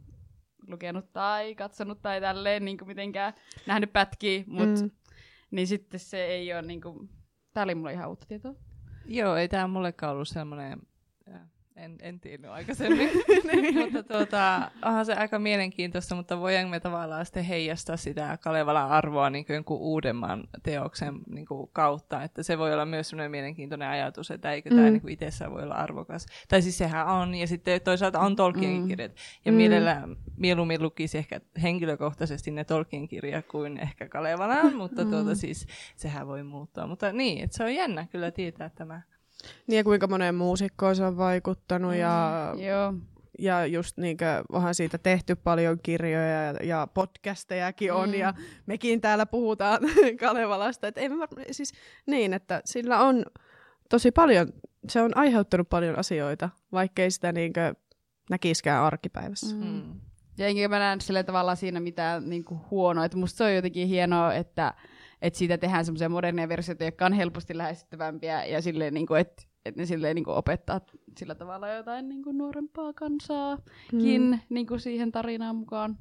lukenut 0.69 1.13
tai 1.13 1.55
katsonut 1.55 2.03
tai 2.03 2.21
tälleen 2.21 2.65
niinku, 2.65 2.85
mitenkään 2.85 3.33
nähnyt 3.67 3.93
pätkiä, 3.93 4.45
mut, 4.47 4.69
mm. 4.69 4.91
niin 5.51 5.67
sitten 5.67 6.01
se 6.01 6.25
ei 6.25 6.53
ole 6.53 6.63
niinku, 6.63 7.09
tää 7.53 7.65
oli 7.65 7.75
mulle 7.75 7.93
ihan 7.93 8.09
uutta 8.09 8.27
tietoa. 8.27 8.55
Joo, 9.05 9.37
ei 9.37 9.49
tää 9.49 9.67
mullekaan 9.67 10.13
ollut 10.13 10.29
semmoinen 10.29 10.79
En, 11.77 11.97
en 12.03 12.21
tiennyt 12.21 12.51
aikaisemmin. 12.51 13.11
mutta 13.83 14.03
tuota, 14.03 14.71
onhan 14.85 15.07
se 15.07 15.15
aika 15.15 15.39
mielenkiintoista, 15.39 16.15
mutta 16.15 16.41
voidaanko 16.41 16.71
me 16.71 16.81
tavallaan 16.81 17.27
sitten 17.27 17.45
heijastaa 17.45 17.97
sitä 17.97 18.39
Kalevalan 18.43 18.91
arvoa 18.91 19.31
niin 19.31 19.45
kuin 19.65 19.81
uudemman 19.81 20.45
teoksen 20.63 21.15
niin 21.27 21.47
kuin 21.47 21.71
kautta. 21.73 22.23
Että 22.23 22.43
se 22.43 22.59
voi 22.59 22.73
olla 22.73 22.85
myös 22.85 23.09
sellainen 23.09 23.31
mielenkiintoinen 23.31 23.89
ajatus, 23.89 24.31
että 24.31 24.53
eikö 24.53 24.71
mm. 24.71 24.77
tämä 24.77 24.91
niin 24.91 25.09
itsessään 25.09 25.53
voi 25.53 25.63
olla 25.63 25.75
arvokas. 25.75 26.27
Tai 26.49 26.63
siis 26.63 26.79
sehän 26.79 27.07
on, 27.07 27.35
ja 27.35 27.47
sitten 27.47 27.81
toisaalta 27.81 28.21
on 28.21 28.37
Tolkien 28.37 28.89
kirjat. 28.89 29.13
Mm. 29.13 29.17
Ja 29.45 29.53
mm. 29.53 29.57
mielellä, 29.57 30.09
mieluummin 30.37 30.83
lukisi 30.83 31.19
ehkä 31.19 31.41
henkilökohtaisesti 31.63 32.51
ne 32.51 32.65
Tolkien 32.65 33.09
kirjat 33.09 33.47
kuin 33.47 33.79
ehkä 33.79 34.09
Kalevalan, 34.09 34.77
mutta 34.77 35.05
tuota 35.05 35.31
mm. 35.31 35.37
siis 35.37 35.67
sehän 35.97 36.27
voi 36.27 36.43
muuttua. 36.43 36.87
Mutta 36.87 37.13
niin, 37.13 37.45
että 37.45 37.57
se 37.57 37.65
on 37.65 37.75
jännä 37.75 38.07
kyllä 38.07 38.31
tietää 38.31 38.69
tämä. 38.69 39.12
Niin 39.67 39.77
ja 39.77 39.85
kuinka 39.85 40.07
moneen 40.07 40.35
muusikkoon 40.35 40.97
se 40.97 41.05
on 41.05 41.17
vaikuttanut 41.17 41.95
ja, 41.95 42.33
Mm, 42.57 42.63
Joo. 42.63 42.95
ja 43.39 43.67
just 43.67 43.97
niinkö, 43.99 44.45
onhan 44.53 44.75
siitä 44.75 44.99
tehty 44.99 45.37
paljon 45.37 45.79
kirjoja 45.83 46.29
ja, 46.43 46.55
ja 46.63 46.89
podcastejakin 46.95 47.93
on 47.93 48.09
Mm. 48.09 48.15
ja 48.15 48.35
mekin 48.67 49.01
täällä 49.01 49.27
puhutaan 49.27 49.81
Kalevalasta. 50.21 50.87
Et 50.89 50.99
ei 50.99 51.09
me 51.09 51.19
varma, 51.19 51.43
siis 51.51 51.73
niin, 52.07 52.35
että 52.35 52.63
sillä 52.65 53.01
on 53.01 53.25
tosi 53.89 54.11
paljon, 54.11 54.49
se 54.89 55.03
on 55.03 55.17
aiheuttanut 55.17 55.69
paljon 55.69 55.99
asioita, 55.99 56.51
vaikkei 56.73 57.11
sitä 57.11 57.33
niinkö 57.33 57.75
näkiskään 58.31 58.85
arkipäivässä. 58.85 59.57
Mm. 59.57 59.65
Mm. 59.65 60.01
Ja 60.39 60.47
enkä 60.47 60.69
mä 60.69 60.79
näe 60.79 60.97
sillä 61.01 61.23
tavalla 61.23 61.55
siinä 61.55 61.81
mitään 61.81 62.29
niinku 62.31 62.61
huonoa. 62.71 63.05
Että 63.05 63.19
musta 63.19 63.37
se 63.39 63.45
on 63.45 63.55
jotenkin 63.55 63.89
hienoa, 63.89 64.35
että, 64.35 64.75
että 65.23 65.39
siitä 65.39 65.59
tehdään 65.59 65.85
semmoisia 65.85 66.09
moderneja 66.09 66.49
versioita, 66.49 66.85
jotka 66.85 67.07
on 67.07 67.13
helposti 67.13 67.59
lähestyttävämpiä 67.59 68.45
ja 68.45 68.63
silleen, 68.63 68.95
niinku, 68.95 69.15
että, 69.15 69.43
että 69.65 69.81
ne 69.81 69.87
silleen 69.87 70.15
niinku 70.15 70.31
opettaa 70.31 70.81
sillä 71.19 71.35
tavalla 71.35 71.69
jotain 71.69 72.09
niinku 72.09 72.33
nuorempaa 72.33 72.93
kansaakin 72.93 74.23
mm. 74.23 74.39
niinku 74.49 74.79
siihen 74.79 75.13
tarinaan 75.13 75.57
mukaan. 75.57 75.99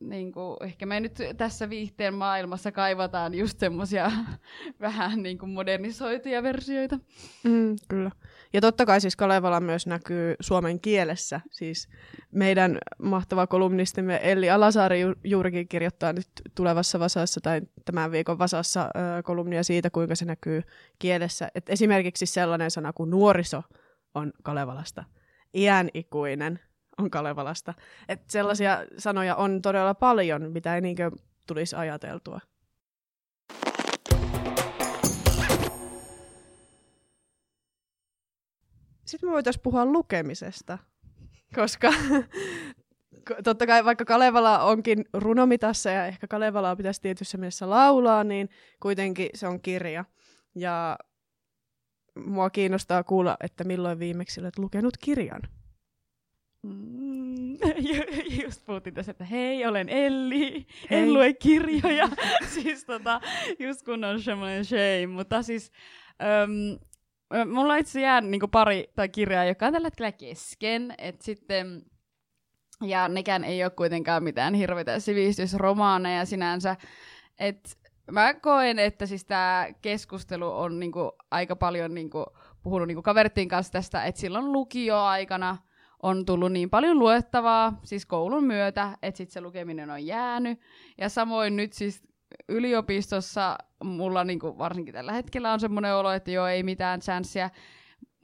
Et, 0.00 0.08
niinku, 0.08 0.56
ehkä 0.60 0.86
me 0.86 1.00
nyt 1.00 1.18
tässä 1.36 1.70
viihteen 1.70 2.14
maailmassa 2.14 2.72
kaivataan 2.72 3.34
just 3.34 3.58
semmoisia 3.58 4.10
vähän 4.80 5.22
niinku 5.22 5.46
modernisoituja 5.46 6.42
versioita. 6.42 6.98
Mm, 7.44 7.76
kyllä. 7.88 8.10
Ja 8.52 8.60
totta 8.60 8.86
kai 8.86 9.00
siis 9.00 9.16
Kalevala 9.16 9.60
myös 9.60 9.86
näkyy 9.86 10.34
suomen 10.40 10.80
kielessä. 10.80 11.40
Siis 11.50 11.88
meidän 12.32 12.78
mahtava 13.02 13.46
kolumnistimme 13.46 14.20
Elli 14.22 14.50
Alasaari 14.50 15.00
ju- 15.00 15.14
juurikin 15.24 15.68
kirjoittaa 15.68 16.12
nyt 16.12 16.28
tulevassa 16.54 16.98
Vasassa 17.00 17.40
tai 17.40 17.60
tämän 17.84 18.10
viikon 18.10 18.38
Vasassa 18.38 18.82
ö, 18.82 19.22
kolumnia 19.22 19.62
siitä, 19.62 19.90
kuinka 19.90 20.14
se 20.14 20.24
näkyy 20.24 20.62
kielessä. 20.98 21.48
Et 21.54 21.68
esimerkiksi 21.68 22.26
sellainen 22.26 22.70
sana 22.70 22.92
kuin 22.92 23.10
nuoriso 23.10 23.62
on 24.14 24.32
Kalevalasta. 24.42 25.04
Iänikuinen 25.54 26.60
on 26.98 27.10
Kalevalasta. 27.10 27.74
Et 28.08 28.30
sellaisia 28.30 28.78
sanoja 28.98 29.36
on 29.36 29.62
todella 29.62 29.94
paljon, 29.94 30.52
mitä 30.52 30.74
ei 30.74 30.80
niinkö 30.80 31.10
tulisi 31.46 31.76
ajateltua. 31.76 32.40
Sitten 39.04 39.28
me 39.28 39.32
voitaisiin 39.32 39.62
puhua 39.62 39.86
lukemisesta, 39.86 40.78
koska 41.54 41.90
ko- 43.30 43.42
totta 43.44 43.66
kai 43.66 43.84
vaikka 43.84 44.04
Kalevala 44.04 44.58
onkin 44.58 45.04
runomitassa 45.12 45.90
ja 45.90 46.06
ehkä 46.06 46.26
Kalevalaa 46.26 46.76
pitäisi 46.76 47.02
tietyssä 47.02 47.38
mielessä 47.38 47.70
laulaa, 47.70 48.24
niin 48.24 48.48
kuitenkin 48.80 49.28
se 49.34 49.46
on 49.46 49.60
kirja. 49.60 50.04
Ja 50.54 50.98
mua 52.26 52.50
kiinnostaa 52.50 53.04
kuulla, 53.04 53.36
että 53.40 53.64
milloin 53.64 53.98
viimeksi 53.98 54.40
olet 54.40 54.58
lukenut 54.58 54.96
kirjan. 54.96 55.42
Mm, 56.64 57.52
ju- 57.78 58.24
just 58.44 58.64
puhuttiin 58.66 58.94
tässä, 58.94 59.10
että 59.10 59.24
hei, 59.24 59.66
olen 59.66 59.88
Elli, 59.88 60.66
Hei. 60.90 60.98
en 60.98 61.14
lue 61.14 61.32
kirjoja. 61.32 62.08
siis 62.54 62.84
tota, 62.84 63.20
just 63.58 63.82
kun 63.82 64.04
on 64.04 64.22
semmoinen 64.22 64.64
shame, 64.64 65.06
mutta 65.06 65.42
siis 65.42 65.72
äm, 66.22 66.78
ö, 67.34 67.44
mulla 67.44 67.76
itse 67.76 68.00
jäänyt 68.00 68.30
niinku 68.30 68.48
pari 68.48 68.92
tai 68.96 69.08
kirjaa, 69.08 69.44
joka 69.44 69.66
on 69.66 69.72
tällä 69.72 69.86
hetkellä 69.86 70.12
kesken, 70.12 70.94
et 70.98 71.20
sitten 71.20 71.82
ja 72.82 73.08
nekään 73.08 73.44
ei 73.44 73.64
ole 73.64 73.70
kuitenkaan 73.70 74.24
mitään 74.24 74.54
hirveitä 74.54 75.00
sivistysromaaneja 75.00 76.24
sinänsä. 76.24 76.76
Et 77.38 77.78
mä 78.10 78.34
koen, 78.34 78.78
että 78.78 79.06
siis 79.06 79.24
tämä 79.24 79.66
keskustelu 79.82 80.58
on 80.58 80.80
niinku 80.80 81.12
aika 81.30 81.56
paljon 81.56 81.94
niinku 81.94 82.26
puhunut 82.62 82.88
niinku 82.88 83.02
kaverittiin 83.02 83.48
kanssa 83.48 83.72
tästä, 83.72 84.04
että 84.04 84.20
silloin 84.20 84.52
lukioaikana 84.52 85.56
on 86.04 86.26
tullut 86.26 86.52
niin 86.52 86.70
paljon 86.70 86.98
luettavaa, 86.98 87.80
siis 87.84 88.06
koulun 88.06 88.44
myötä, 88.44 88.98
että 89.02 89.18
sitten 89.18 89.32
se 89.32 89.40
lukeminen 89.40 89.90
on 89.90 90.06
jäänyt. 90.06 90.60
Ja 90.98 91.08
samoin 91.08 91.56
nyt 91.56 91.72
siis 91.72 92.02
yliopistossa 92.48 93.58
mulla 93.84 94.24
niinku 94.24 94.58
varsinkin 94.58 94.94
tällä 94.94 95.12
hetkellä 95.12 95.52
on 95.52 95.60
semmoinen 95.60 95.94
olo, 95.94 96.12
että 96.12 96.30
joo, 96.30 96.46
ei 96.46 96.62
mitään 96.62 97.00
chanssiä. 97.00 97.50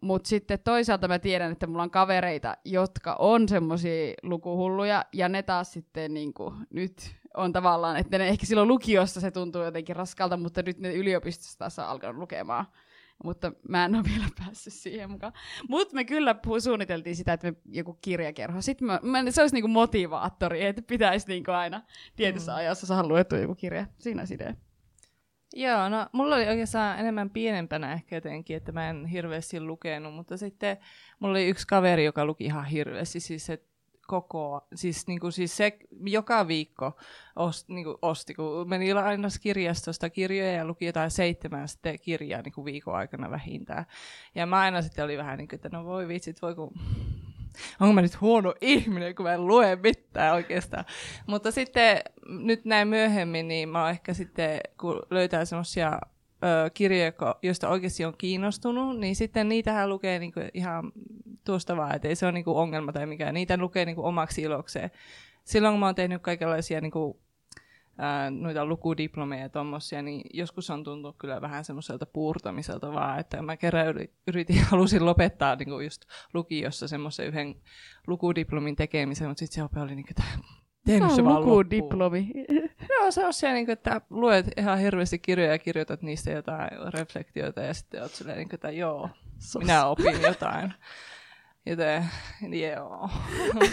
Mutta 0.03 0.29
sitten 0.29 0.59
toisaalta 0.65 1.09
mä 1.09 1.19
tiedän, 1.19 1.53
että 1.53 1.67
mulla 1.67 1.83
on 1.83 1.91
kavereita, 1.91 2.57
jotka 2.65 3.17
on 3.19 3.49
semmoisia 3.49 4.15
lukuhulluja, 4.23 5.05
ja 5.13 5.29
ne 5.29 5.43
taas 5.43 5.73
sitten 5.73 6.15
niinku, 6.15 6.55
nyt 6.71 7.17
on 7.37 7.53
tavallaan, 7.53 7.97
että 7.97 8.19
ne 8.19 8.29
ehkä 8.29 8.47
silloin 8.47 8.69
lukiossa 8.69 9.21
se 9.21 9.31
tuntuu 9.31 9.63
jotenkin 9.63 9.97
raskalta, 9.97 10.37
mutta 10.37 10.63
nyt 10.63 10.79
ne 10.79 10.95
yliopistossa 10.95 11.59
taas 11.59 11.79
on 11.79 11.85
alkanut 11.85 12.17
lukemaan. 12.17 12.67
Mutta 13.25 13.53
mä 13.69 13.85
en 13.85 13.95
ole 13.95 14.05
vielä 14.05 14.27
päässyt 14.39 14.73
siihen 14.73 15.11
mukaan. 15.11 15.33
Mutta 15.69 15.95
me 15.95 16.05
kyllä 16.05 16.35
puhu- 16.35 16.61
suunniteltiin 16.61 17.17
sitä, 17.17 17.33
että 17.33 17.51
me 17.51 17.57
joku 17.67 17.99
kirjakerho. 18.03 18.61
Sitten 18.63 18.87
mä, 18.87 19.01
mä, 19.03 19.31
se 19.31 19.41
olisi 19.41 19.57
niinku 19.57 19.69
motivaattori, 19.69 20.65
että 20.67 20.83
pitäisi 20.83 21.29
niinku 21.29 21.51
aina 21.51 21.83
tietyssä 22.17 22.53
Mm. 22.53 22.59
ajassa 22.59 22.87
saada 22.87 23.09
luettua 23.09 23.39
joku 23.39 23.55
kirja. 23.55 23.87
Siinä 23.99 24.21
olisi 24.23 24.35
idea. 24.35 24.55
Joo, 25.55 25.89
no 25.89 26.07
mulla 26.13 26.37
oli 26.37 26.49
oikeastaan 26.49 26.99
enemmän 26.99 27.31
pienempänä 27.31 27.93
ehkä 27.93 28.17
jotenkin, 28.17 28.57
että 28.57 28.73
mä 28.73 28.91
en 28.91 29.07
hirveästi 29.07 29.61
lukenut, 29.61 30.15
mutta 30.15 30.37
sitten 30.37 30.77
mulla 31.19 31.33
oli 31.33 31.49
yksi 31.49 31.67
kaveri, 31.67 32.05
joka 32.05 32.25
luki 32.25 32.45
ihan 32.45 32.65
hirveästi, 32.65 33.21
siis 33.21 33.47
se 33.47 33.63
koko, 34.11 34.67
siis, 34.75 35.07
niin 35.07 35.21
kuin, 35.21 35.33
siis 35.33 35.57
se 35.57 35.79
joka 36.05 36.49
viikko 36.49 36.97
ost, 37.37 37.69
niin 37.69 37.85
kuin 37.85 37.97
osti, 38.03 38.35
kun 38.35 38.69
meni 38.69 38.93
aina 38.93 39.29
kirjastosta 39.41 40.11
kirjoja 40.11 40.53
ja 40.53 40.65
luki 40.65 40.87
jotain 40.87 41.11
seitsemän 41.11 41.69
sitten 41.69 41.99
kirjaa 42.01 42.43
niin 42.43 42.53
kuin 42.53 42.65
viikon 42.65 42.95
aikana 42.95 43.31
vähintään. 43.31 43.87
Ja 44.35 44.47
mä 44.47 44.61
aina 44.61 44.83
sitten 44.83 45.05
oli 45.05 45.19
vähän 45.19 45.39
niin 45.39 45.49
kuin, 45.49 45.57
että 45.57 45.69
no 45.73 45.85
voi 45.85 46.09
vitsit, 46.09 46.43
voi 46.43 46.55
kun 46.55 46.73
onko 47.81 47.93
mä 47.93 48.03
nyt 48.03 48.21
huono 48.21 48.55
ihminen, 48.61 49.15
kun 49.15 49.27
mä 49.27 49.35
en 49.35 49.47
lue 49.47 49.77
mitään 49.77 50.35
oikeastaan. 50.35 50.85
Mutta 51.27 51.51
sitten 51.51 51.99
nyt 52.27 52.65
näin 52.65 52.89
myöhemmin, 52.89 53.49
niin 53.49 53.69
mä 53.69 53.83
oon 53.83 53.91
ehkä 53.91 54.15
sitten, 54.15 54.61
kun 54.81 55.03
löytää 55.11 55.45
semmoisia 55.45 55.99
kirjoja, 56.75 57.11
ko- 57.11 57.39
joista 57.43 57.69
oikeasti 57.69 58.05
on 58.05 58.15
kiinnostunut, 58.19 58.99
niin 58.99 59.17
sitten 59.17 59.49
niitähän 59.49 59.89
lukee 59.89 60.19
niinku 60.19 60.41
ihan 60.55 60.93
tuosta 61.45 61.77
vaan, 61.77 61.97
että 61.97 62.09
ei 62.09 62.15
se 62.15 62.27
ole 62.27 62.33
niinku 62.33 62.59
ongelma 62.59 62.93
tai 62.93 63.07
mikään. 63.07 63.35
Niitä 63.35 63.57
lukee 63.57 63.85
niinku 63.85 64.05
omaksi 64.07 64.43
ilokseen. 64.43 64.91
Silloin 65.45 65.73
kun 65.73 65.81
mä 65.81 65.87
oon 65.87 65.95
tehnyt 65.95 66.23
kaikenlaisia 66.23 66.81
niinku, 66.81 67.21
ää, 67.99 68.31
noita 68.31 68.67
lukudiplomeja 68.67 69.43
ja 69.43 69.49
tommosia, 69.49 70.03
niin 70.03 70.23
joskus 70.35 70.71
on 70.71 70.85
tuntunut 70.85 71.17
kyllä 71.19 71.41
vähän 71.41 71.65
semmoiselta 71.65 72.07
puurtamiselta 72.07 72.93
vaan, 72.93 73.19
että 73.19 73.43
mä 73.43 73.57
kerran 73.57 73.87
yri- 73.87 74.13
yritin, 74.27 74.65
halusin 74.71 75.07
lopettaa 75.07 75.57
niin 75.57 75.69
kuin 75.69 75.85
just 75.85 76.03
lukiossa 76.35 76.89
semmoisen 76.89 77.27
yhden 77.27 77.55
lukudiplomin 78.07 78.77
tekemisen, 78.77 79.29
mutta 79.29 79.39
sitten 79.39 79.55
se 79.55 79.63
ope 79.63 79.81
oli 79.81 79.95
niin 79.95 80.07
kuin, 80.07 80.15
että 80.21 80.39
tehnyt 80.87 81.11
se 81.11 81.25
vaan 81.25 81.37
loppuun. 81.37 82.70
Joo, 82.91 83.11
se 83.11 83.27
on 83.27 83.33
se, 83.33 83.53
niin 83.53 83.67
kuin, 83.67 83.73
että 83.73 84.01
luet 84.11 84.47
ihan 84.57 84.79
hirveästi 84.79 85.19
kirjoja 85.19 85.53
ja 85.53 85.59
kirjoitat 85.59 86.03
niistä 86.03 86.31
jotain 86.31 86.71
reflektioita 86.95 87.61
ja 87.61 87.75
sitten 87.75 88.03
oot 88.03 88.11
silleen, 88.11 88.39
niin 88.39 88.49
kuin, 88.49 88.55
että 88.55 88.71
joo, 88.71 89.11
minä 89.59 89.87
opin 89.87 90.23
jotain. 90.23 90.75
Joten, 91.67 92.05
joo. 92.77 93.11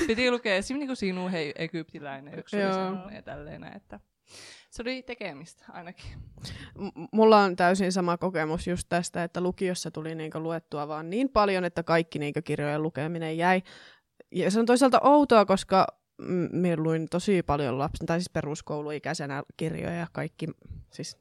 Piti 0.08 0.32
lukea 0.32 0.56
esimerkiksi 0.56 1.06
niin 1.06 1.16
sinun, 1.16 1.32
hei, 1.32 1.54
egyptiläinen, 1.56 2.40
yksi 2.40 2.56
oli 2.56 2.64
Joo. 2.64 2.74
sanonut 2.74 3.14
ja 3.14 3.22
tälleen, 3.22 3.64
että 3.76 4.00
se 4.70 4.82
oli 4.82 5.04
tekemistä 5.04 5.66
ainakin. 5.70 6.12
M- 6.78 7.04
mulla 7.12 7.38
on 7.40 7.56
täysin 7.56 7.92
sama 7.92 8.18
kokemus 8.18 8.68
just 8.68 8.90
tästä, 8.90 9.24
että 9.24 9.42
lukiossa 9.42 9.92
tuli 9.92 10.16
niinku 10.16 10.40
luettua 10.40 10.88
vaan 10.88 11.10
niin 11.10 11.30
paljon, 11.30 11.66
että 11.66 11.84
kaikki 11.84 12.20
niinku 12.20 12.40
kirjojen 12.44 12.84
lukeminen 12.84 13.38
jäi. 13.38 13.62
Ja 14.32 14.52
se 14.52 14.60
on 14.60 14.66
toisaalta 14.66 15.00
outoa, 15.04 15.46
koska 15.46 15.88
minä 16.52 16.76
luin 16.78 17.10
tosi 17.10 17.44
paljon 17.44 17.80
lapsen, 17.80 18.08
tai 18.08 18.20
siis 18.20 18.30
peruskouluikäisenä 18.30 19.44
kirjoja 19.58 19.96
ja 19.96 20.08
kaikki, 20.12 20.48
siis 20.92 21.18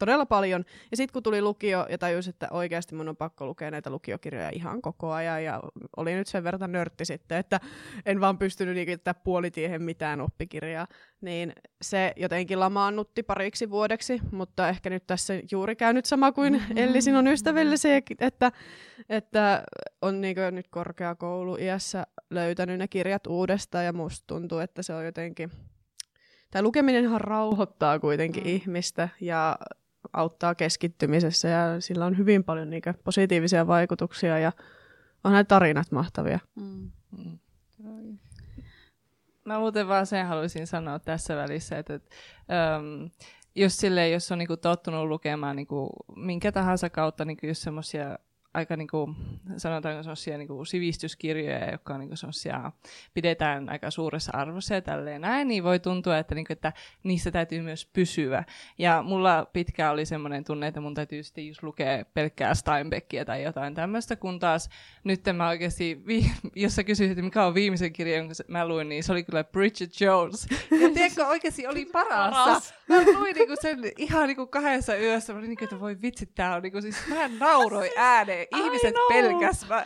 todella 0.00 0.26
paljon. 0.26 0.64
Ja 0.90 0.96
sitten 0.96 1.12
kun 1.12 1.22
tuli 1.22 1.42
lukio 1.42 1.86
ja 1.90 1.98
tajusin, 1.98 2.30
että 2.30 2.48
oikeasti 2.50 2.94
mun 2.94 3.08
on 3.08 3.16
pakko 3.16 3.46
lukea 3.46 3.70
näitä 3.70 3.90
lukiokirjoja 3.90 4.50
ihan 4.52 4.82
koko 4.82 5.12
ajan. 5.12 5.44
Ja 5.44 5.60
oli 5.96 6.14
nyt 6.14 6.26
sen 6.26 6.44
verran 6.44 6.72
nörtti 6.72 7.04
sitten, 7.04 7.38
että 7.38 7.60
en 8.06 8.20
vaan 8.20 8.38
pystynyt 8.38 8.74
liikittää 8.74 9.14
puolitiehen 9.14 9.82
mitään 9.82 10.20
oppikirjaa. 10.20 10.86
Niin 11.20 11.52
se 11.82 12.12
jotenkin 12.16 12.60
lamaannutti 12.60 13.22
pariksi 13.22 13.70
vuodeksi, 13.70 14.20
mutta 14.32 14.68
ehkä 14.68 14.90
nyt 14.90 15.06
tässä 15.06 15.34
juuri 15.52 15.76
käynyt 15.76 16.04
sama 16.04 16.32
kuin 16.32 16.52
mm-hmm. 16.52 16.76
Elli 16.82 17.02
sinun 17.02 17.26
ystävällesi, 17.26 17.88
että, 18.20 18.52
että 19.08 19.64
on 20.02 20.20
niin 20.20 20.36
nyt 20.50 20.68
korkeakouluiässä 20.68 22.06
löytänyt 22.30 22.78
ne 22.78 22.88
kirjat 22.88 23.26
uudestaan 23.26 23.84
ja 23.84 23.92
musta 23.92 24.26
tuntuu, 24.26 24.58
että 24.58 24.82
se 24.82 24.94
on 24.94 25.04
jotenkin 25.04 25.50
tämä 26.50 26.62
lukeminenhan 26.62 27.20
rauhoittaa 27.20 27.98
kuitenkin 27.98 28.42
mm. 28.42 28.48
ihmistä 28.48 29.08
ja 29.20 29.58
auttaa 30.12 30.54
keskittymisessä 30.54 31.48
ja 31.48 31.80
sillä 31.80 32.06
on 32.06 32.18
hyvin 32.18 32.44
paljon 32.44 32.70
niitä 32.70 32.94
positiivisia 33.04 33.66
vaikutuksia 33.66 34.38
ja 34.38 34.52
on 35.24 35.32
näitä 35.32 35.48
tarinat 35.48 35.92
mahtavia. 35.92 36.38
Mm. 36.54 36.90
Mm. 37.18 37.38
Mä 39.44 39.58
muuten 39.58 39.88
vaan 39.88 40.06
sen 40.06 40.26
haluaisin 40.26 40.66
sanoa 40.66 40.98
tässä 40.98 41.36
välissä, 41.36 41.78
että, 41.78 41.94
että 41.94 42.16
um, 42.78 43.10
jos, 43.54 43.76
sille, 43.76 44.08
jos 44.08 44.32
on 44.32 44.38
niinku 44.38 44.56
tottunut 44.56 45.08
lukemaan 45.08 45.56
niinku 45.56 45.90
minkä 46.16 46.52
tahansa 46.52 46.90
kautta 46.90 47.24
niinku 47.24 47.46
just 47.46 47.62
semmoisia 47.62 48.18
aika 48.54 48.76
niinku, 48.76 49.14
sanotaanko 49.56 50.02
sellaisia 50.02 50.38
niinku 50.38 50.64
sivistyskirjoja, 50.64 51.70
jotka 51.70 51.94
on 51.94 52.00
niinku 52.00 52.14
pidetään 53.14 53.68
aika 53.68 53.90
suuressa 53.90 54.32
arvossa 54.34 54.74
ja 54.74 54.82
tälleen 54.82 55.20
näin, 55.20 55.48
niin 55.48 55.64
voi 55.64 55.78
tuntua, 55.78 56.18
että, 56.18 56.34
niinku, 56.34 56.52
että 56.52 56.72
niissä 57.02 57.30
täytyy 57.30 57.62
myös 57.62 57.86
pysyä. 57.92 58.44
Ja 58.78 59.02
mulla 59.02 59.46
pitkään 59.52 59.92
oli 59.92 60.06
semmoinen 60.06 60.44
tunne, 60.44 60.66
että 60.66 60.80
mun 60.80 60.94
täytyy 60.94 61.22
sitten 61.22 61.46
just 61.48 61.62
lukea 61.62 62.04
pelkkää 62.14 62.54
Steinbeckia 62.54 63.24
tai 63.24 63.42
jotain 63.42 63.74
tämmöistä, 63.74 64.16
kun 64.16 64.38
taas 64.38 64.68
nyt 65.04 65.20
mä 65.32 65.48
oikeasti, 65.48 66.02
vi- 66.06 66.32
jos 66.62 66.76
sä 66.76 66.84
kysyisit, 66.84 67.18
että 67.18 67.24
mikä 67.24 67.44
on 67.44 67.54
viimeisen 67.54 67.92
kirja, 67.92 68.16
jonka 68.16 68.34
mä 68.48 68.68
luin, 68.68 68.88
niin 68.88 69.04
se 69.04 69.12
oli 69.12 69.24
kyllä 69.24 69.44
Bridget 69.44 70.00
Jones. 70.00 70.46
Ja 70.50 70.90
tiedätkö, 70.94 71.26
oikeasti 71.26 71.66
oli 71.66 71.84
parasta. 71.92 72.44
Paras. 72.44 72.74
Mä 72.88 72.96
luin 72.96 73.34
niinku 73.34 73.54
sen 73.60 73.78
ihan 73.98 74.26
niinku 74.26 74.46
kahdessa 74.46 74.96
yössä, 74.96 75.32
mä 75.32 75.38
olin 75.38 75.48
niinku, 75.48 75.64
että 75.64 75.80
voi 75.80 75.96
vitsi, 76.02 76.26
tää 76.26 76.56
on 76.56 76.62
niinku, 76.62 76.80
siis 76.80 76.96
mä 77.08 77.28
nauroi 77.38 77.90
ääneen 77.96 78.39
ihmiset 78.56 78.94
pelkäs. 79.08 79.68
Mä, 79.68 79.84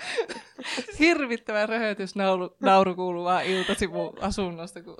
Hirvittävä 0.98 1.66
röhötys 1.66 2.14
nauru, 2.60 2.94
kuuluu 2.94 3.24
vaan 3.24 3.44
iltasi 3.44 3.86
mun 3.86 4.12
asunnosta. 4.20 4.82
Kun 4.82 4.96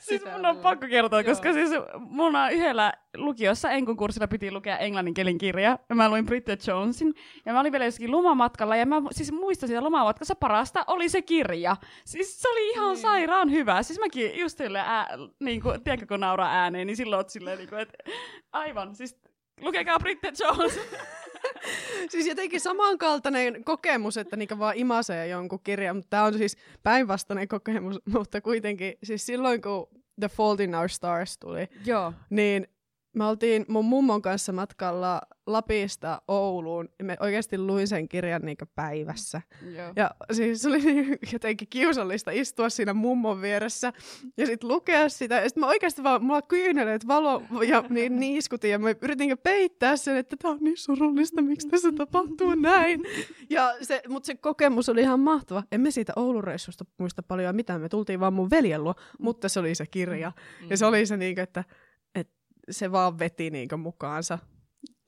siis 0.00 0.24
mun 0.32 0.46
on 0.46 0.56
pakko 0.56 0.86
kertoa, 0.86 1.20
Joo. 1.20 1.30
koska 1.30 1.52
siis 1.52 1.70
mun 1.98 2.36
on 2.36 2.52
yhdellä 2.52 2.92
lukiossa 3.16 3.70
enkun 3.70 3.96
kurssilla 3.96 4.28
piti 4.28 4.50
lukea 4.50 4.78
englanninkielin 4.78 5.38
kirja. 5.38 5.78
Ja 5.88 5.94
mä 5.94 6.08
luin 6.08 6.26
Bridget 6.26 6.66
Jonesin. 6.66 7.14
Ja 7.46 7.52
mä 7.52 7.60
olin 7.60 7.72
vielä 7.72 7.84
jossakin 7.84 8.12
lomamatkalla. 8.12 8.76
Ja 8.76 8.86
mä 8.86 9.02
siis 9.10 9.32
muistan 9.32 9.68
siitä 9.68 9.84
lomamatkassa 9.84 10.34
parasta 10.34 10.84
oli 10.86 11.08
se 11.08 11.22
kirja. 11.22 11.76
Siis 12.04 12.40
se 12.42 12.48
oli 12.48 12.70
ihan 12.70 12.88
niin. 12.88 13.02
sairaan 13.02 13.50
hyvä. 13.50 13.82
Siis 13.82 13.98
mäkin 13.98 14.38
just 14.38 14.58
silleen, 14.58 14.84
ää, 14.84 15.08
niin 15.40 15.62
kuin, 15.62 15.84
tiedätkö 15.84 16.06
kun 16.06 16.20
nauraa 16.20 16.52
ääneen, 16.52 16.86
niin 16.86 16.96
silloin 16.96 17.18
oot 17.18 17.30
silleen, 17.30 17.58
niin 17.58 17.68
kuin, 17.68 17.80
että 17.80 17.98
aivan. 18.52 18.94
Siis 18.94 19.20
lukekaa 19.60 19.98
Bridget 19.98 20.38
Jones. 20.40 20.80
siis 22.10 22.26
jotenkin 22.26 22.60
samankaltainen 22.60 23.64
kokemus, 23.64 24.16
että 24.16 24.36
niinkä 24.36 24.58
vaan 24.58 24.76
imasee 24.76 25.28
jonkun 25.28 25.60
kirjan, 25.64 25.96
mutta 25.96 26.10
tämä 26.10 26.24
on 26.24 26.38
siis 26.38 26.56
päinvastainen 26.82 27.48
kokemus, 27.48 28.00
mutta 28.14 28.40
kuitenkin 28.40 28.98
siis 29.02 29.26
silloin 29.26 29.62
kun 29.62 29.88
The 30.20 30.28
Fault 30.28 30.60
in 30.60 30.74
Our 30.74 30.88
Stars 30.88 31.38
tuli, 31.38 31.68
Joo. 31.86 32.12
niin 32.30 32.68
me 33.16 33.24
oltiin 33.24 33.64
mun 33.68 33.84
mummon 33.84 34.22
kanssa 34.22 34.52
matkalla 34.52 35.20
Lapista 35.46 36.22
Ouluun. 36.28 36.88
Me 37.02 37.16
oikeasti 37.20 37.58
luin 37.58 37.88
sen 37.88 38.08
kirjan 38.08 38.42
niin 38.42 38.56
päivässä. 38.74 39.42
Joo. 39.76 39.92
Ja 39.96 40.10
siis 40.32 40.62
se 40.62 40.68
oli 40.68 40.78
niin 40.78 41.18
jotenkin 41.32 41.68
kiusallista 41.68 42.30
istua 42.30 42.70
siinä 42.70 42.94
mummon 42.94 43.42
vieressä 43.42 43.92
ja 44.36 44.46
sitten 44.46 44.68
lukea 44.68 45.08
sitä. 45.08 45.34
Ja 45.34 45.48
sitten 45.48 45.60
mä 45.60 45.66
oikeasti 45.66 46.02
vaan, 46.02 46.24
mulla 46.24 46.42
kyyneleet 46.42 47.06
valo 47.06 47.42
ja 47.68 47.84
niin 47.88 48.20
niiskutin 48.20 48.70
ja 48.70 48.78
mä 48.78 48.94
yritin 49.02 49.38
peittää 49.38 49.96
sen, 49.96 50.16
että 50.16 50.36
tämä 50.42 50.54
on 50.54 50.60
niin 50.60 50.76
surullista, 50.76 51.42
miksi 51.42 51.68
tässä 51.68 51.92
tapahtuu 51.92 52.54
näin. 52.54 53.02
Ja 53.50 53.74
se, 53.82 54.02
mutta 54.08 54.26
se 54.26 54.34
kokemus 54.34 54.88
oli 54.88 55.00
ihan 55.00 55.20
mahtava. 55.20 55.62
Emme 55.72 55.90
siitä 55.90 56.12
Oulun 56.16 56.44
reissusta 56.44 56.84
muista 56.98 57.22
paljon 57.22 57.56
mitään. 57.56 57.80
Me 57.80 57.88
tultiin 57.88 58.20
vaan 58.20 58.34
mun 58.34 58.50
veljen 58.50 58.84
luo, 58.84 58.94
mutta 59.18 59.48
se 59.48 59.60
oli 59.60 59.74
se 59.74 59.86
kirja. 59.86 60.32
Ja 60.70 60.76
se 60.76 60.86
oli 60.86 61.06
se 61.06 61.16
niin, 61.16 61.38
että 61.38 61.64
se 62.70 62.92
vaan 62.92 63.18
veti 63.18 63.50
niinku 63.50 63.76
mukaansa. 63.76 64.38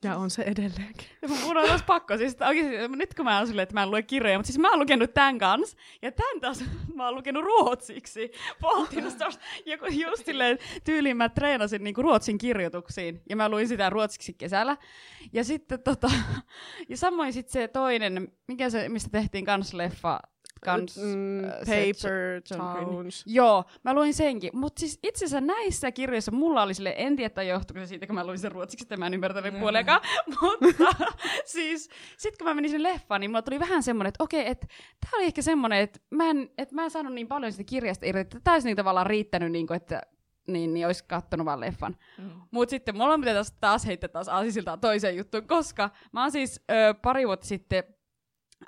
Ja 0.03 0.17
on 0.17 0.29
se 0.29 0.41
edelleenkin. 0.41 1.07
Mun 1.27 1.57
on 1.57 1.67
taas 1.67 1.83
pakko. 1.83 2.17
Siis, 2.17 2.37
oikeasti, 2.47 2.87
nyt 2.87 3.13
kun 3.13 3.25
mä 3.25 3.37
oon 3.37 3.47
silleen, 3.47 3.63
että 3.63 3.73
mä 3.73 3.83
en 3.83 3.91
lue 3.91 4.01
kirjoja, 4.01 4.37
mutta 4.37 4.47
siis 4.47 4.59
mä 4.59 4.69
oon 4.69 4.79
lukenut 4.79 5.13
tämän 5.13 5.37
kanssa. 5.37 5.77
Ja 6.01 6.11
tämän 6.11 6.39
taas 6.39 6.63
mä 6.95 7.05
oon 7.05 7.15
lukenut 7.15 7.43
ruotsiksi. 7.43 8.31
Poltinasta 8.61 9.25
joku 9.65 9.85
just 9.85 10.25
silleen, 10.25 10.57
tyyliin 10.83 11.17
mä 11.17 11.29
treenasin 11.29 11.83
niinku 11.83 12.01
ruotsin 12.01 12.37
kirjoituksiin. 12.37 13.21
Ja 13.29 13.35
mä 13.35 13.49
luin 13.49 13.67
sitä 13.67 13.89
ruotsiksi 13.89 14.33
kesällä. 14.33 14.77
Ja 15.33 15.43
sitten 15.43 15.83
tota, 15.83 16.11
ja 16.89 16.97
samoin 16.97 17.33
sitten 17.33 17.53
se 17.53 17.67
toinen, 17.67 18.31
mikä 18.47 18.69
se, 18.69 18.89
mistä 18.89 19.09
tehtiin 19.11 19.45
kans 19.45 19.73
leffa, 19.73 20.19
kans, 20.59 20.97
mm, 20.97 21.43
äh, 21.43 21.51
Paper 21.59 22.41
Towns. 22.57 23.23
Joo, 23.27 23.63
mä 23.83 23.93
luin 23.93 24.13
senkin. 24.13 24.51
Mutta 24.53 24.79
siis 24.79 24.99
itse 25.03 25.25
asiassa 25.25 25.47
näissä 25.47 25.91
kirjoissa 25.91 26.31
mulla 26.31 26.63
oli 26.63 26.73
sille, 26.73 26.93
en 26.97 27.15
tiedä, 27.15 27.43
johtuiko 27.43 27.79
se 27.79 27.85
siitä, 27.85 28.07
kun 28.07 28.15
mä 28.15 28.25
luin 28.27 28.39
sen 28.39 28.51
ruotsiksi, 28.51 28.83
että 28.83 28.97
mä 28.97 29.07
en 29.07 29.13
ymmärtänyt 29.13 29.53
mm. 29.53 29.59
puolekaan. 29.59 30.01
Mutta 30.41 31.07
siis 31.45 31.89
sit 32.17 32.37
kun 32.37 32.47
mä 32.47 32.53
menin 32.53 32.71
sinne 32.71 32.89
leffaan, 32.93 33.21
niin 33.21 33.31
mulla 33.31 33.41
tuli 33.41 33.59
vähän 33.59 33.83
semmoinen, 33.83 34.09
että 34.09 34.23
okei, 34.23 34.47
että 34.47 34.67
tää 34.99 35.11
oli 35.17 35.25
ehkä 35.25 35.41
semmoinen, 35.41 35.79
että 35.79 35.99
mä 36.09 36.29
en, 36.29 36.49
että 36.57 36.75
mä 36.75 36.83
en 36.83 36.91
saanut 36.91 37.13
niin 37.13 37.27
paljon 37.27 37.51
sitä 37.51 37.63
kirjasta 37.63 38.05
irti, 38.05 38.19
että 38.19 38.39
tää 38.43 38.53
olisi 38.53 38.67
niin 38.67 38.77
tavallaan 38.77 39.07
riittänyt, 39.07 39.51
niin 39.51 39.67
kuin, 39.67 39.77
että 39.77 40.01
niin, 40.47 40.73
niin 40.73 40.85
olisi 40.85 41.03
kattonut 41.07 41.45
vaan 41.45 41.59
leffan. 41.59 41.95
Mm. 42.17 42.31
Mutta 42.51 42.69
sitten 42.69 42.97
mulla 42.97 43.13
on 43.13 43.21
taas, 43.21 43.55
taas 43.59 43.85
heittää 43.85 44.07
taas 44.07 44.29
aasisiltaan 44.29 44.79
toiseen 44.79 45.17
juttuun, 45.17 45.47
koska 45.47 45.89
mä 46.11 46.21
oon 46.21 46.31
siis 46.31 46.61
ö, 46.71 46.93
pari 47.01 47.27
vuotta 47.27 47.47
sitten 47.47 47.83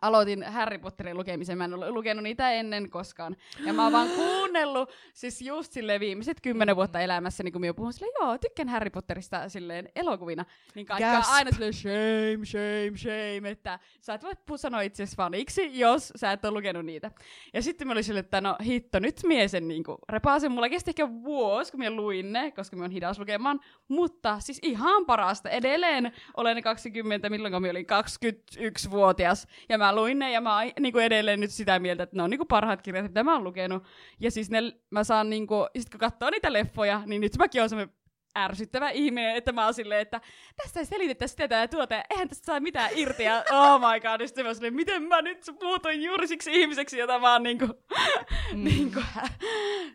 aloitin 0.02 0.44
Harry 0.44 0.78
Potterin 0.78 1.18
lukemisen. 1.18 1.58
Mä 1.58 1.66
en 1.66 1.74
ole 1.74 1.92
lukenut 1.92 2.24
niitä 2.24 2.52
ennen 2.52 2.90
koskaan. 2.90 3.36
Ja 3.66 3.74
mä 3.74 3.84
oon 3.84 3.94
vaan 3.94 4.10
kuunnellut, 4.10 4.90
siis 5.14 5.42
just 5.42 5.74
silleen 5.74 6.00
viimeiset 6.00 6.42
kymmenen 6.42 6.76
vuotta 6.76 7.00
elämässä, 7.00 7.44
niin 7.44 7.52
kun 7.52 7.62
mä 7.62 7.74
puhun 7.74 7.94
silleen, 7.94 8.14
joo, 8.22 8.38
tykkään 8.38 8.70
Harry 8.70 8.90
Potterista 8.90 9.50
silleen 9.50 9.90
elokuvina. 9.96 10.46
Niin 10.76 10.86
kaikki 10.86 11.06
on 11.06 11.24
aina 11.28 11.52
silleen 11.52 11.74
shame, 11.74 12.46
shame, 12.46 12.98
shame, 12.98 13.50
että 13.50 13.80
sä 14.02 14.14
et 14.14 14.22
voi 14.50 14.58
sanoa 14.58 14.82
itse 14.82 15.06
faniksi, 15.18 15.80
jos 15.80 16.14
sä 16.16 16.32
et 16.32 16.46
ole 16.46 16.54
lukenut 16.54 16.86
niitä. 16.86 17.12
Ja 17.54 17.62
sitten 17.62 17.88
mä 17.88 17.92
olin 17.94 18.04
silleen, 18.04 18.26
että 18.26 18.42
no 18.42 18.56
hitto, 18.66 19.00
nyt 19.00 19.24
mie 19.24 19.48
sen 19.48 19.68
niin 19.68 19.84
repaasin. 20.10 20.52
Mulla 20.52 20.70
kesti 20.70 20.92
ehkä 20.92 21.10
vuosi, 21.10 21.72
kun 21.72 21.80
mä 21.80 21.92
luin 21.92 22.34
ne, 22.34 22.52
koska 22.52 22.76
mä 22.76 22.84
oon 22.84 22.92
hidas 22.92 23.20
lukemaan. 23.20 23.60
Mutta 23.88 24.40
siis 24.40 24.60
ihan 24.64 25.06
parasta. 25.06 25.50
Edelleen 25.50 26.12
olen 26.38 26.64
20, 26.64 27.30
milloin 27.30 27.52
mä 27.52 27.58
olin 27.58 27.86
21-vuotias. 27.86 29.48
Ja 29.70 29.81
mä 29.82 29.96
luin 29.96 30.20
ne 30.20 30.32
ja 30.32 30.42
mä 30.42 30.58
oon 30.58 30.72
niin 30.80 30.94
kuin 30.94 31.06
edelleen 31.06 31.40
nyt 31.40 31.52
sitä 31.52 31.80
mieltä, 31.80 32.04
että 32.04 32.16
ne 32.16 32.24
on 32.24 32.30
niin 32.30 32.40
kuin 32.40 32.48
parhaat 32.48 32.82
kirjat, 32.82 33.06
mitä 33.06 33.24
mä 33.24 33.34
oon 33.34 33.44
lukenut. 33.44 33.84
Ja 34.20 34.32
siis 34.32 34.50
ne, 34.50 34.60
mä 34.90 35.04
saan 35.04 35.30
niin 35.30 35.48
kuin, 35.48 35.68
sit 35.80 35.90
kun 35.90 36.00
katsoo 36.00 36.30
niitä 36.30 36.54
leffoja, 36.54 37.02
niin 37.06 37.22
nyt 37.22 37.38
mäkin 37.38 37.62
oon 37.62 37.70
semmoinen 37.70 37.96
ärsyttävä 38.38 38.90
ihminen, 38.90 39.36
että 39.36 39.52
mä 39.52 39.66
oon 39.66 39.74
silleen, 39.74 40.02
että 40.02 40.22
tästä 40.56 40.80
ei 40.80 40.86
selitetä 40.86 41.28
sitä 41.28 41.56
ja 41.56 41.68
tuota, 41.68 41.96
ja 41.96 42.04
eihän 42.10 42.30
tästä 42.30 42.46
saa 42.46 42.60
mitään 42.60 42.90
irti, 42.96 43.24
ja 43.24 43.44
oh 43.52 43.80
my 43.80 44.00
god, 44.00 44.28
sitten 44.28 44.46
mä 44.46 44.54
silleen, 44.54 44.74
miten 44.74 45.04
mä 45.04 45.22
nyt 45.22 45.46
muutuin 45.64 46.04
juuri 46.04 46.28
siksi 46.28 46.52
ihmiseksi, 46.62 46.98
jota 46.98 47.20
mä 47.20 47.34
oon 47.34 47.44
niinku, 47.44 47.66
mm. 47.66 48.64
niinku, 48.64 49.00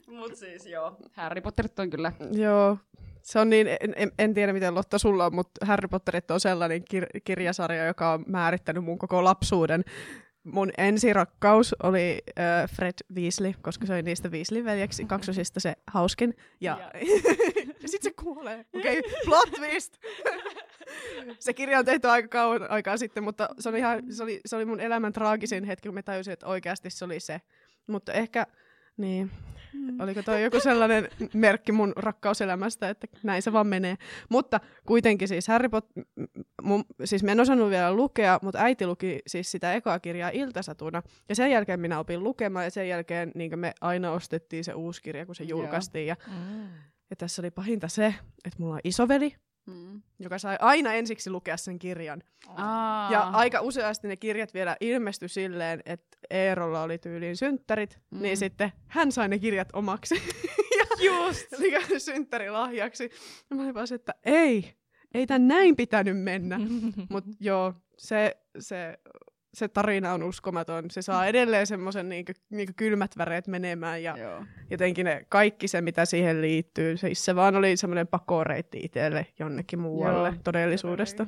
mut 0.07 0.35
siis 0.35 0.67
joo, 0.67 0.97
Harry 1.13 1.41
Potterit 1.41 1.79
on 1.79 1.91
kyllä. 1.91 2.13
Joo, 2.33 2.79
se 3.27 3.39
on 3.39 3.51
niin, 3.51 3.67
en, 3.97 4.13
en 4.19 4.35
tiedä 4.35 4.53
miten 4.53 4.75
Lotta 4.75 4.99
sulla 4.99 5.27
on, 5.27 5.35
mutta 5.35 5.67
Harry 5.67 5.89
Potterit 5.89 6.31
on 6.31 6.41
sellainen 6.41 6.83
kir- 6.95 7.21
kirjasarja, 7.25 7.87
joka 7.87 8.13
on 8.13 8.25
määrittänyt 8.27 8.85
mun 8.85 8.99
koko 8.99 9.25
lapsuuden. 9.25 9.85
Mun 10.45 10.71
ensirakkaus 10.79 11.75
oli 11.83 12.23
äh, 12.39 12.71
Fred 12.77 12.95
Weasley, 13.15 13.53
koska 13.63 13.87
se 13.87 13.93
oli 13.93 14.03
niistä 14.03 14.29
Weasley-veljeksi, 14.29 15.05
kaksosista 15.05 15.61
se 15.61 15.75
hauskin. 15.87 16.35
Ja, 16.61 16.79
ja. 16.79 16.91
ja 17.83 17.89
sit 17.89 18.03
se 18.03 18.11
kuolee. 18.11 18.65
Okei, 18.73 18.99
okay, 18.99 19.13
plot 19.25 19.51
twist! 19.51 19.97
se 21.39 21.53
kirja 21.53 21.79
on 21.79 21.85
tehty 21.85 22.09
aika 22.09 22.29
kauan 22.29 22.71
aikaa 22.71 22.97
sitten, 22.97 23.25
mutta 23.25 23.49
se 23.59 23.69
oli, 23.69 23.79
ihan, 23.79 24.03
se 24.13 24.23
oli, 24.23 24.41
se 24.47 24.57
oli 24.57 24.65
mun 24.65 24.81
elämän 24.81 25.13
traagisin 25.13 25.65
hetki, 25.65 25.89
kun 25.89 25.95
mä 25.95 26.03
tajusin, 26.03 26.33
että 26.33 26.47
oikeasti 26.47 26.91
se 26.91 27.05
oli 27.05 27.21
se. 27.21 27.41
Mutta 27.87 28.13
ehkä, 28.13 28.47
niin, 28.97 29.31
Mm. 29.77 30.01
Oliko 30.01 30.23
toi 30.23 30.43
joku 30.43 30.61
sellainen 30.61 31.09
merkki 31.35 31.73
mun 31.73 31.93
rakkauselämästä, 31.97 32.91
että 32.91 33.07
näin 33.23 33.43
se 33.43 33.53
vaan 33.53 33.67
menee. 33.67 33.97
Mutta 34.29 34.61
kuitenkin 34.87 35.29
siis 35.29 35.49
Harry 35.49 35.69
Potter, 35.69 36.05
mun, 36.63 36.85
siis 37.05 37.23
mä 37.23 37.33
en 37.33 37.41
osannut 37.41 37.71
vielä 37.71 37.95
lukea, 37.95 38.39
mutta 38.43 38.59
äiti 38.59 38.87
luki 38.87 39.19
siis 39.27 39.51
sitä 39.51 39.75
ekaa 39.75 39.99
kirjaa 39.99 40.31
iltasatuna. 40.33 41.03
Ja 41.29 41.35
sen 41.35 41.51
jälkeen 41.51 41.81
minä 41.81 41.99
opin 41.99 42.25
lukemaan 42.25 42.65
ja 42.65 42.71
sen 42.71 42.89
jälkeen 42.89 43.33
niin 43.35 43.59
me 43.59 43.73
aina 43.81 44.13
ostettiin 44.13 44.65
se 44.65 44.75
uusi 44.75 45.03
kirja, 45.03 45.27
kun 45.27 45.35
se 45.35 45.45
julkaistiin. 45.45 46.07
Ja, 46.07 46.17
mm. 46.27 46.69
ja 47.11 47.17
tässä 47.19 47.43
oli 47.43 47.51
pahinta 47.51 47.89
se, 47.89 48.07
että 48.45 48.59
mulla 48.59 48.75
on 48.75 48.81
isoveli, 48.85 49.35
Mm. 49.67 50.03
joka 50.19 50.39
sai 50.39 50.57
aina 50.61 50.93
ensiksi 50.93 51.31
lukea 51.31 51.57
sen 51.57 51.79
kirjan. 51.79 52.23
Aa. 52.49 53.13
Ja 53.13 53.21
aika 53.23 53.61
useasti 53.61 54.09
ne 54.09 54.17
kirjat 54.17 54.55
vielä 54.55 54.77
ilmestyi 54.81 55.29
silleen, 55.29 55.83
että 55.87 56.19
Eerolla 56.31 56.83
oli 56.83 56.99
tyyliin 56.99 57.37
synttärit, 57.37 57.99
Mm. 58.11 58.23
niin 58.23 58.37
sitten 58.37 58.73
hän 58.87 59.13
sai 59.13 59.29
ne 59.29 59.39
kirjat 59.39 59.69
omaksi. 59.73 60.15
Just. 61.07 61.47
Mikä 61.59 61.81
synttärilahjaksi. 61.99 63.11
Ja 63.51 63.57
mä 63.57 63.63
olin 63.63 63.75
vaan 63.75 63.87
se, 63.89 63.95
että 63.95 64.15
ei, 64.25 64.75
ei 65.15 65.27
tän 65.27 65.49
näin 65.49 65.77
pitänyt 65.77 66.21
mennä. 66.23 66.61
Mutta 67.11 67.31
joo, 67.41 67.75
se, 67.99 68.37
se, 68.59 68.99
se 69.57 69.69
tarina 69.69 70.13
on 70.13 70.23
uskomaton. 70.23 70.91
Se 70.91 71.03
saa 71.03 71.27
edelleen 71.27 71.67
semmoisen 71.67 72.09
niinku, 72.09 72.33
niinku 72.51 72.73
kylmät 72.77 73.19
väreet 73.19 73.47
menemään 73.47 74.03
ja 74.03 74.17
Joo. 74.19 74.45
jotenkin 74.71 75.05
ne, 75.05 75.27
kaikki 75.29 75.69
se, 75.69 75.81
mitä 75.81 76.05
siihen 76.05 76.43
liittyy. 76.43 76.97
Se, 76.97 77.11
se 77.13 77.37
vaan 77.37 77.57
oli 77.57 77.77
semmoinen 77.77 78.07
pakoreitti 78.07 78.81
itselle 78.83 79.27
jonnekin 79.39 79.81
muualle 79.81 80.29
Joo. 80.29 80.39
todellisuudesta. 80.45 81.27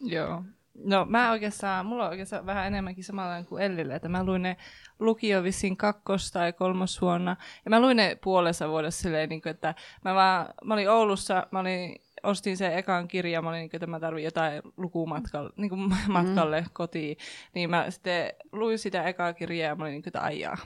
Joo. 0.00 0.44
No 0.84 1.06
mä 1.08 1.30
oikeastaan, 1.30 1.86
mulla 1.86 2.04
on 2.04 2.10
oikeastaan 2.10 2.46
vähän 2.46 2.66
enemmänkin 2.66 3.04
samanlainen 3.04 3.46
kuin 3.46 3.62
Ellille, 3.62 3.94
että 3.94 4.08
mä 4.08 4.24
luin 4.24 4.42
ne 4.42 4.56
lukio 5.00 5.42
vissiin 5.42 5.76
kakkos- 5.76 6.32
tai 6.32 6.52
kolmosvuonna. 6.52 7.36
Ja 7.64 7.70
mä 7.70 7.80
luin 7.80 7.96
ne 7.96 8.18
puolessa 8.24 8.68
vuodessa 8.68 9.02
silleen, 9.02 9.28
niin 9.28 9.42
kuin, 9.42 9.50
että 9.50 9.74
mä, 10.04 10.14
vaan, 10.14 10.46
mä 10.64 10.74
olin 10.74 10.90
Oulussa, 10.90 11.46
mä 11.50 11.60
olin, 11.60 12.00
ostin 12.24 12.56
sen 12.56 12.78
ekan 12.78 13.08
kirjan, 13.08 13.44
mä 13.44 13.50
olin, 13.50 13.58
niin 13.58 13.70
että 13.72 13.86
mä 13.86 14.00
tarvitsen 14.00 14.24
jotain 14.24 14.62
lukumatkalle, 14.76 15.50
niin 15.56 15.68
kuin 15.68 15.80
matkalle 16.08 16.60
mm. 16.60 16.66
kotiin. 16.72 17.16
Niin 17.54 17.70
mä 17.70 17.90
sitten 17.90 18.32
luin 18.52 18.78
sitä 18.78 19.02
ekaa 19.02 19.32
kirjaa 19.32 19.68
ja 19.68 19.74
mä 19.76 19.84
olin 19.84 19.92
niin 19.92 20.02
että 20.06 20.20
aijaa. 20.20 20.56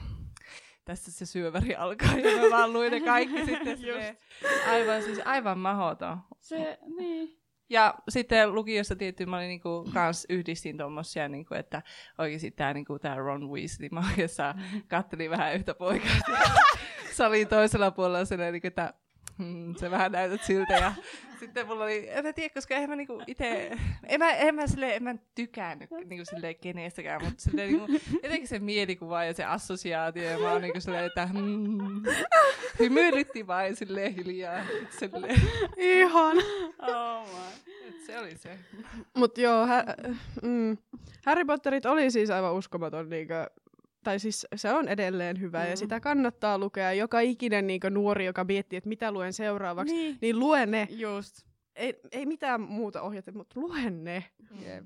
Tästä 0.85 1.11
se 1.11 1.25
syöväri 1.25 1.75
alkaa 1.75 2.17
ja 2.17 2.41
mä 2.41 2.49
vaan 2.51 2.73
luin 2.73 2.91
ne 2.91 3.01
kaikki 3.01 3.45
sitten 3.45 3.77
silleen, 3.81 4.17
aivan, 4.69 5.03
siis 5.03 5.21
aivan 5.25 5.59
mahoton. 5.59 6.17
Se, 6.39 6.79
niin. 6.97 7.39
Ja 7.69 7.93
sitten 8.09 8.55
lukiossa 8.55 8.95
tietty 8.95 9.25
mä 9.25 9.37
olin 9.37 9.47
niinku 9.47 9.89
kans 9.93 10.25
yhdistin 10.29 10.77
tommosia, 10.77 11.27
niinku, 11.27 11.53
että 11.53 11.81
oikeesti 12.17 12.51
tää, 12.51 12.73
niinku, 12.73 12.99
tää 12.99 13.15
Ron 13.15 13.49
Weasley, 13.49 13.89
mä 13.91 14.03
oikeastaan 14.09 14.61
kattelin 14.87 15.31
vähän 15.31 15.55
yhtä 15.55 15.73
poikaa 15.73 16.17
salin 17.19 17.47
toisella 17.47 17.91
puolella 17.91 18.25
silleen, 18.25 18.53
niinku, 18.53 18.67
että 18.67 18.93
hmm, 19.39 19.75
se 19.75 19.91
vähän 19.91 20.11
näytät 20.11 20.43
siltä. 20.43 20.73
Ja 20.73 20.93
sitten 21.39 21.67
mulla 21.67 21.83
oli, 21.83 22.09
en 22.09 22.25
mä 22.25 22.33
tiedä, 22.33 22.53
koska 22.53 22.73
eihän 22.73 22.89
mä 22.89 22.95
niinku 22.95 23.21
ite, 23.27 23.77
en 24.07 24.19
mä, 24.19 24.31
en 24.31 24.55
mä, 24.55 24.67
silleen, 24.67 24.95
en 24.95 25.03
mä 25.03 25.15
tykännyt 25.35 25.89
niinku 26.05 26.25
silleen 26.25 26.55
kenestäkään, 26.55 27.23
mutta 27.23 27.43
silleen 27.43 27.69
niinku, 27.69 27.93
jotenkin 28.23 28.47
se 28.47 28.59
mielikuva 28.59 29.23
ja 29.23 29.33
se 29.33 29.43
assosiaatio, 29.43 30.23
ja 30.23 30.39
mä 30.39 30.51
oon 30.51 30.61
niinku 30.61 30.81
silleen, 30.81 31.05
että 31.05 31.27
hmm, 31.27 32.03
hymyilytti 32.79 33.47
vain 33.47 33.75
silleen 33.75 34.13
hiljaa 34.15 34.63
itselleen. 34.81 35.41
Ihan. 35.77 36.37
Oh 36.81 37.23
my. 37.27 37.73
Et 37.87 38.01
se 38.05 38.19
oli 38.19 38.37
se. 38.37 38.59
Mut 39.17 39.37
joo, 39.37 39.65
hä- 39.65 39.95
mm, 40.43 40.77
Harry 41.25 41.45
Potterit 41.45 41.85
oli 41.85 42.11
siis 42.11 42.29
aivan 42.29 42.53
uskomaton, 42.53 43.09
niinkö, 43.09 43.49
tai 44.03 44.19
siis 44.19 44.47
se 44.55 44.73
on 44.73 44.87
edelleen 44.87 45.39
hyvä 45.39 45.63
mm. 45.63 45.69
ja 45.69 45.77
sitä 45.77 45.99
kannattaa 45.99 46.57
lukea. 46.57 46.93
Joka 46.93 47.19
ikinen 47.19 47.67
niinkö, 47.67 47.89
nuori, 47.89 48.25
joka 48.25 48.43
miettii, 48.43 48.77
että 48.77 48.89
mitä 48.89 49.11
luen 49.11 49.33
seuraavaksi, 49.33 49.93
Niin. 49.93 50.05
niin, 50.05 50.17
niin 50.21 50.39
lue 50.39 50.65
ne. 50.65 50.87
Just. 50.91 51.35
Ei, 51.75 51.99
ei 52.11 52.25
mitään 52.25 52.61
muuta 52.61 53.01
ohjata, 53.01 53.31
mutta 53.31 53.59
lue 53.59 53.89
ne. 53.89 54.23
Jep. 54.65 54.83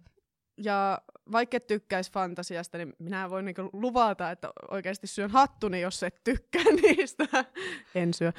Ja 0.57 1.01
vaikka 1.31 1.57
et 1.57 1.67
tykkäisi 1.67 2.11
fantasiasta, 2.11 2.77
niin 2.77 2.93
minä 2.99 3.29
voin 3.29 3.45
niinku 3.45 3.69
luvata, 3.73 4.31
että 4.31 4.49
oikeasti 4.71 5.07
syön 5.07 5.29
hattuni, 5.29 5.81
jos 5.81 6.03
et 6.03 6.21
tykkää 6.23 6.63
niistä. 6.81 7.25
en 7.95 8.13
syö. 8.13 8.31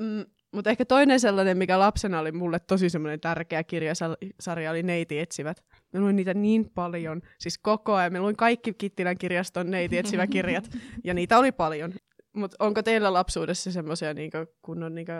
Mm, 0.00 0.24
mutta 0.52 0.70
ehkä 0.70 0.84
toinen 0.84 1.20
sellainen, 1.20 1.58
mikä 1.58 1.78
lapsena 1.78 2.18
oli 2.20 2.32
mulle 2.32 2.58
tosi 2.60 2.90
semmoinen 2.90 3.20
tärkeä 3.20 3.64
kirjasarja, 3.64 4.70
oli 4.70 4.82
Neiti 4.82 5.18
etsivät. 5.18 5.64
Mä 5.92 6.00
luin 6.00 6.16
niitä 6.16 6.34
niin 6.34 6.70
paljon, 6.74 7.22
siis 7.38 7.58
koko 7.58 7.94
ajan. 7.94 8.12
Mä 8.12 8.20
luin 8.20 8.36
kaikki 8.36 8.74
Kittilän 8.74 9.18
kirjaston 9.18 9.70
Neiti 9.70 9.98
etsivä 9.98 10.26
kirjat, 10.26 10.70
ja 11.04 11.14
niitä 11.14 11.38
oli 11.38 11.52
paljon. 11.52 11.92
Mutta 12.32 12.56
onko 12.64 12.82
teillä 12.82 13.12
lapsuudessa 13.12 13.72
semmoisia 13.72 14.14
niinku 14.14 14.38
kunnon 14.62 14.94
niinku 14.94 15.12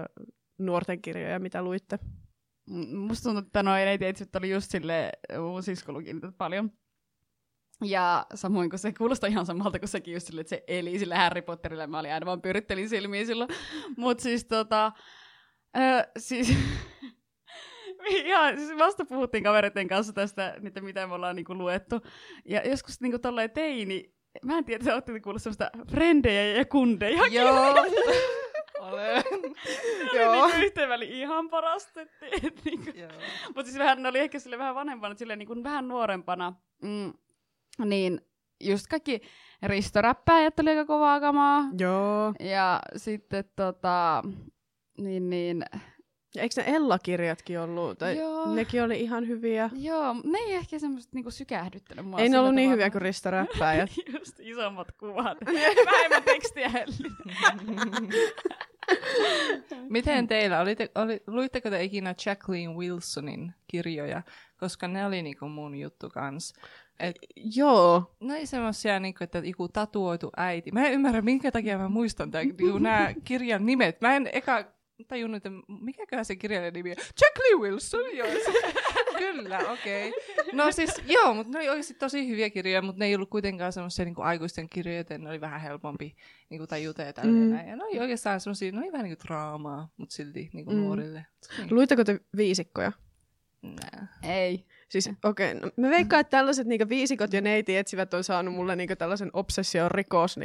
nuorten 0.59 1.03
kirjoja, 1.03 1.41
mitä 1.41 1.63
luitte? 1.63 1.99
Musta 2.97 3.23
tuntuu, 3.23 3.47
että 3.47 3.63
noin 3.63 3.85
neititsit 3.85 4.37
oli 4.37 4.51
just 4.51 4.71
sille 4.71 5.13
mun 5.39 5.63
sisko 5.63 5.93
luki 5.93 6.13
niitä 6.13 6.33
paljon. 6.39 6.73
Ja 7.85 8.27
samoin 8.35 8.71
kuin 8.71 8.81
se 8.81 8.93
kuulostaa 8.93 9.29
ihan 9.29 9.47
samalta 9.47 9.79
kuin 9.79 9.89
sekin 9.89 10.15
just 10.15 10.27
sille, 10.27 10.41
että 10.41 10.49
se 10.49 10.65
eli 10.67 10.99
sille 10.99 11.15
Harry 11.15 11.43
Potterille. 11.43 11.87
Mä 11.87 11.99
olin 11.99 12.13
aina 12.13 12.27
vaan 12.27 12.43
pyörittelin 12.43 12.89
silmiä 12.89 13.25
silloin. 13.25 13.51
Mut 13.97 14.21
siis 14.21 14.45
tota... 14.45 14.93
Ö, 15.77 16.11
siis... 16.19 16.53
Ihan, 18.07 18.59
siis 18.59 18.79
vasta 18.79 19.05
puhuttiin 19.05 19.45
kavereiden 19.45 19.89
kanssa 19.89 20.13
tästä, 20.13 20.55
että 20.63 20.81
mitä 20.81 21.07
me 21.07 21.15
ollaan 21.15 21.37
niinku 21.37 21.55
luettu. 21.55 22.01
Ja 22.45 22.69
joskus 22.69 23.01
niinku 23.01 23.19
tolleen 23.19 23.51
teini, 23.51 24.15
mä 24.45 24.59
en 24.59 24.65
tiedä, 24.65 24.83
että 24.83 24.95
olette 24.95 25.21
kuullut 25.21 25.43
semmoista 25.43 25.71
frendejä 25.91 26.45
ja 26.45 26.65
kundeja. 26.65 27.27
Joo. 27.27 27.75
Olen. 28.81 29.25
Joo. 30.15 30.47
Niinku 30.47 30.57
yhteen 30.65 30.89
väliin 30.89 31.13
ihan 31.13 31.51
parasta. 31.51 32.01
Niinku. 32.65 32.91
Joo. 32.95 33.11
Mutta 33.47 33.65
siis 33.65 33.79
vähän, 33.79 34.03
ne 34.03 34.09
oli 34.09 34.19
ehkä 34.19 34.39
sille 34.39 34.59
vähän 34.59 34.75
vanhempana, 34.75 35.15
sille 35.15 35.37
niin 35.37 35.65
vähän 35.65 35.89
nuorempana. 35.89 36.53
Mm, 36.83 37.13
niin 37.85 38.21
just 38.61 38.87
kaikki 38.87 39.21
ristoräppäjät 39.63 40.61
oli 40.61 40.71
aika 40.71 40.85
kovaa 40.85 41.21
kamaa. 41.21 41.65
Joo. 41.79 42.35
Ja 42.41 42.81
sitten 42.97 43.45
tota, 43.57 44.23
niin 44.99 45.31
niin, 45.31 45.65
eikö 46.37 46.55
ne 46.57 46.77
Ella-kirjatkin 46.77 47.61
ollut? 47.61 47.99
Tai 47.99 48.19
Joo. 48.19 48.55
nekin 48.55 48.83
oli 48.83 49.01
ihan 49.01 49.29
hyviä. 49.29 49.71
joo, 49.73 50.15
ne 50.25 50.39
ei 50.39 50.55
ehkä 50.55 50.79
semmoista 50.79 51.11
niinku 51.15 51.31
sykähdyttänyt 51.31 52.07
mua. 52.07 52.19
Ei 52.19 52.29
ne 52.29 52.39
ollut 52.39 52.55
niin 52.55 52.67
tavalla. 52.67 52.73
hyviä 52.73 52.91
kuin 52.91 53.03
ristoräppäjät. 53.03 53.91
Just 54.19 54.41
isommat 54.41 54.93
kuvat. 54.93 55.39
Vähemmän 55.93 56.23
tekstiä. 56.23 56.71
Miten 59.89 60.29
teillä, 60.29 60.61
olitte, 60.61 60.91
oli, 60.95 61.23
luitteko 61.27 61.71
te 61.71 61.85
ikinä 61.85 62.15
Jacqueline 62.27 62.75
Wilsonin 62.75 63.55
kirjoja? 63.69 64.23
Koska 64.57 64.89
ne 64.89 65.07
oli 65.07 65.23
niinku 65.23 65.49
mun 65.49 65.75
juttu 65.75 66.11
kans. 66.11 66.55
Et, 67.01 67.17
Joo. 67.55 68.17
ne 68.21 68.35
oli 68.35 68.47
semmosia, 68.47 69.01
niinku, 69.01 69.25
että 69.25 69.39
joku 69.39 69.69
tatuoitu 69.69 70.31
äiti. 70.37 70.73
Mä 70.73 70.87
en 70.87 70.93
ymmärrä, 70.93 71.23
minkä 71.23 71.51
takia 71.51 71.79
mä 71.79 71.89
muistan 71.89 72.31
tää, 72.31 72.43
niinku, 72.45 72.79
nämä 72.79 73.15
kirjan 73.25 73.67
nimet. 73.67 74.01
Mä 74.01 74.17
en 74.17 74.29
eka 74.33 74.65
tajunnut, 75.09 75.37
että 75.37 75.51
mikäköhän 75.81 76.25
se 76.25 76.37
kirjailijan 76.37 76.73
nimi 76.75 76.91
on. 76.91 76.97
Jacqueline 77.21 77.63
Wilson, 77.63 78.17
joo. 78.17 78.29
Kyllä, 79.19 79.59
okei. 79.59 80.09
Okay. 80.09 80.21
No 80.53 80.73
siis, 80.73 81.03
joo, 81.07 81.35
mutta 81.35 81.53
ne 81.53 81.59
oli 81.59 81.69
oikeasti 81.69 81.95
tosi 81.95 82.29
hyviä 82.29 82.51
kirjoja, 82.51 82.83
mutta 82.83 82.99
ne 82.99 83.07
ei 83.07 83.15
ollut 83.15 83.31
kuitenkaan 83.31 83.73
semmoisia 83.73 84.05
niin 84.05 84.15
aikuisten 84.19 84.69
kirjoja, 84.69 84.99
joten 84.99 85.25
ne 85.25 85.31
oli 85.31 85.41
vähän 85.41 85.61
helpompi 85.61 86.17
niin 86.51 86.59
kuin, 86.59 86.69
tajuta 86.69 87.03
ja 87.03 87.13
tälleen 87.13 87.45
Mm. 87.45 87.51
näin. 87.55 87.69
Ja 87.69 87.77
ne 87.77 87.85
oli 87.85 87.99
oikeastaan 88.01 88.41
semmoisia, 88.41 88.73
ne 88.73 88.79
oli 88.79 88.93
vähän 88.93 89.05
niin 89.05 89.17
kuin 89.17 89.27
draamaa, 89.27 89.89
mutta 89.97 90.15
silti 90.15 90.51
niin 90.53 90.65
kuin 90.65 90.77
Mm. 90.77 90.83
nuorille. 90.83 91.27
Niin. 91.59 91.75
Luitteko 91.75 92.05
te 92.05 92.21
viisikkoja? 92.37 92.93
Nää. 93.63 94.07
Ei. 94.23 94.65
Siis 94.89 95.11
okei, 95.25 95.53
okay, 95.53 95.61
no, 95.61 95.71
mä 95.77 95.91
veikkaan, 95.91 96.21
että 96.21 96.31
tällaiset 96.31 96.67
niinku 96.67 96.89
viisikot 96.89 97.33
ja 97.33 97.41
neiti 97.41 97.77
etsivät 97.77 98.15
on 98.15 98.25
saanut 98.25 98.55
mulle 98.55 98.77
niinku 98.77 98.97
tällaisen 98.97 99.31
obsession 99.33 99.91
rikos 99.91 100.37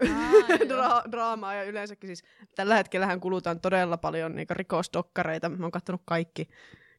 niinku, 0.00 0.64
dra- 0.74 1.10
draamaa 1.10 1.54
ja 1.54 1.64
yleensäkin 1.64 2.08
siis 2.08 2.24
tällä 2.54 2.76
hetkellähän 2.76 3.20
kulutaan 3.20 3.60
todella 3.60 3.96
paljon 3.96 4.34
niinku 4.34 4.54
rikosdokkareita. 4.54 5.48
Mä 5.48 5.64
oon 5.64 5.70
kattonut 5.70 6.02
kaikki, 6.04 6.48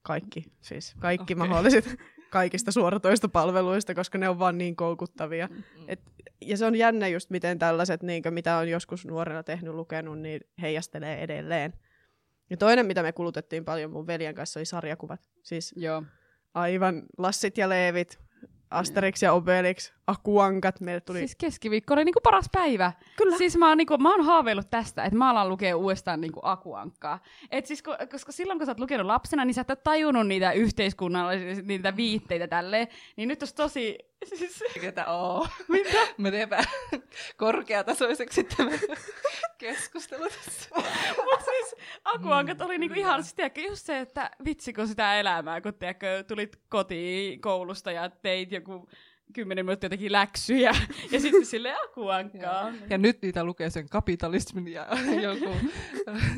kaikki, 0.02 0.44
siis 0.62 0.96
kaikki 1.00 1.34
okay. 1.34 1.48
mahdolliset 1.48 1.96
kaikista 2.30 2.72
suoratoista 2.72 3.30
palveluista, 3.30 3.96
koska 3.96 4.18
ne 4.18 4.30
on 4.30 4.40
vaan 4.40 4.58
niin 4.58 4.76
koukuttavia. 4.76 5.48
Mm. 5.48 5.64
Et, 5.88 6.02
ja 6.42 6.58
se 6.58 6.66
on 6.66 6.76
jännä 6.76 7.08
just, 7.08 7.30
miten 7.30 7.60
tällaiset, 7.60 8.04
niinku, 8.04 8.32
mitä 8.32 8.58
on 8.58 8.70
joskus 8.70 9.06
nuorena 9.06 9.44
tehnyt, 9.44 9.74
lukenut, 9.74 10.20
niin 10.20 10.42
heijastelee 10.62 11.24
edelleen. 11.24 11.74
Ja 12.50 12.58
toinen, 12.58 12.86
mitä 12.86 13.04
me 13.04 13.12
kulutettiin 13.12 13.66
paljon 13.66 13.92
mun 13.92 14.08
veljen 14.08 14.36
kanssa, 14.36 14.60
oli 14.60 14.66
sarjakuvat. 14.66 15.22
Siis 15.44 15.74
Joo. 15.78 16.04
aivan 16.54 17.04
Lassit 17.18 17.58
ja 17.58 17.70
Leevit, 17.70 18.20
Asterix 18.72 19.22
ja 19.24 19.34
Obelix, 19.34 19.92
Akuankat, 20.08 20.82
meille 20.82 21.02
tuli... 21.02 21.20
Siis 21.20 21.36
keskiviikko 21.36 21.94
oli 21.94 22.06
niinku 22.06 22.20
paras 22.24 22.50
päivä. 22.52 22.92
Kyllä. 23.18 23.38
Siis 23.38 23.58
mä 23.58 23.68
oon, 23.68 23.78
niinku, 23.78 23.98
mä 23.98 24.12
oon 24.12 24.26
haaveillut 24.26 24.70
tästä, 24.70 25.04
että 25.04 25.18
mä 25.18 25.30
alan 25.30 25.50
lukea 25.50 25.78
uudestaan 25.78 26.22
niinku 26.22 26.40
akuankkaa. 26.44 27.20
Et 27.52 27.66
siis, 27.66 27.84
ko- 27.88 28.08
koska 28.12 28.32
silloin 28.32 28.60
kun 28.60 28.66
sä 28.66 28.72
oot 28.72 28.80
lukenut 28.80 29.08
lapsena, 29.08 29.46
niin 29.46 29.54
sä 29.54 29.62
et 29.62 29.70
ole 29.70 29.78
tajunnut 29.84 30.28
niitä 30.28 30.52
yhteiskunnallisia 30.52 31.64
niitä 31.64 31.96
viitteitä 31.96 32.48
tälleen. 32.48 32.88
Niin 33.16 33.28
nyt 33.28 33.42
olisi 33.42 33.56
tosi... 33.56 33.98
Siis, 34.26 34.64
Ketä 34.82 35.06
oo? 35.06 35.48
Mitä? 35.68 35.98
Menepä 36.18 36.64
korkeatasoiseksi 37.38 38.44
tämä 38.44 38.72
keskustelu 39.58 40.24
tässä. 40.24 40.70
Mut 41.24 41.42
siis 41.46 41.76
akuankat 42.04 42.62
oli 42.62 42.78
niinku 42.78 43.00
ihan, 43.00 43.24
siis 43.24 43.34
tiedätkö, 43.34 43.62
just 43.62 43.86
se, 43.86 44.00
että 44.00 44.32
vitsi 44.46 44.74
kun 44.74 44.88
sitä 44.88 45.20
elämää, 45.20 45.62
kun 45.62 45.74
tiedätkö, 45.74 46.24
tulit 46.24 46.60
kotiin 46.70 47.42
koulusta 47.42 47.92
ja 47.92 48.10
teit 48.10 48.52
joku 48.58 48.90
kymmenen 49.34 49.66
minuuttia 49.66 49.90
teki 49.90 50.12
läksyjä 50.12 50.72
ja 51.12 51.20
sitten 51.20 51.46
sille 51.46 51.76
akuankkaa. 51.84 52.72
Ja 52.90 52.98
nyt 52.98 53.22
niitä 53.22 53.44
lukee 53.44 53.70
sen 53.70 53.90
kapitalismin 53.90 54.68
ja 54.68 54.88
joku, 55.22 55.56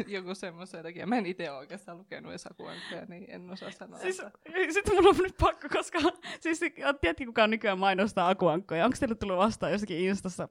joku 0.07 0.35
semmoisen 0.35 0.83
takia. 0.83 1.07
Mä 1.07 1.17
en 1.17 1.25
itse 1.25 1.51
oikeastaan 1.51 1.97
lukenut 1.97 2.31
edes 2.31 2.47
akuankkoja, 2.47 3.05
niin 3.05 3.25
en 3.27 3.49
osaa 3.49 3.71
sanoa. 3.71 3.99
Siis, 3.99 4.19
että- 4.19 4.39
sitten 4.73 4.95
mulla 4.95 5.09
on 5.09 5.17
nyt 5.17 5.37
pakko, 5.39 5.67
koska 5.69 5.99
siis 6.39 6.59
tiedätkö 7.01 7.25
kuka 7.25 7.47
nykyään 7.47 7.79
mainostaa 7.79 8.29
akuankkoja? 8.29 8.85
Onko 8.85 8.97
teille 8.99 9.15
tullut 9.15 9.37
vastaan 9.37 9.71
jossakin 9.71 9.97
instassa 9.99 10.49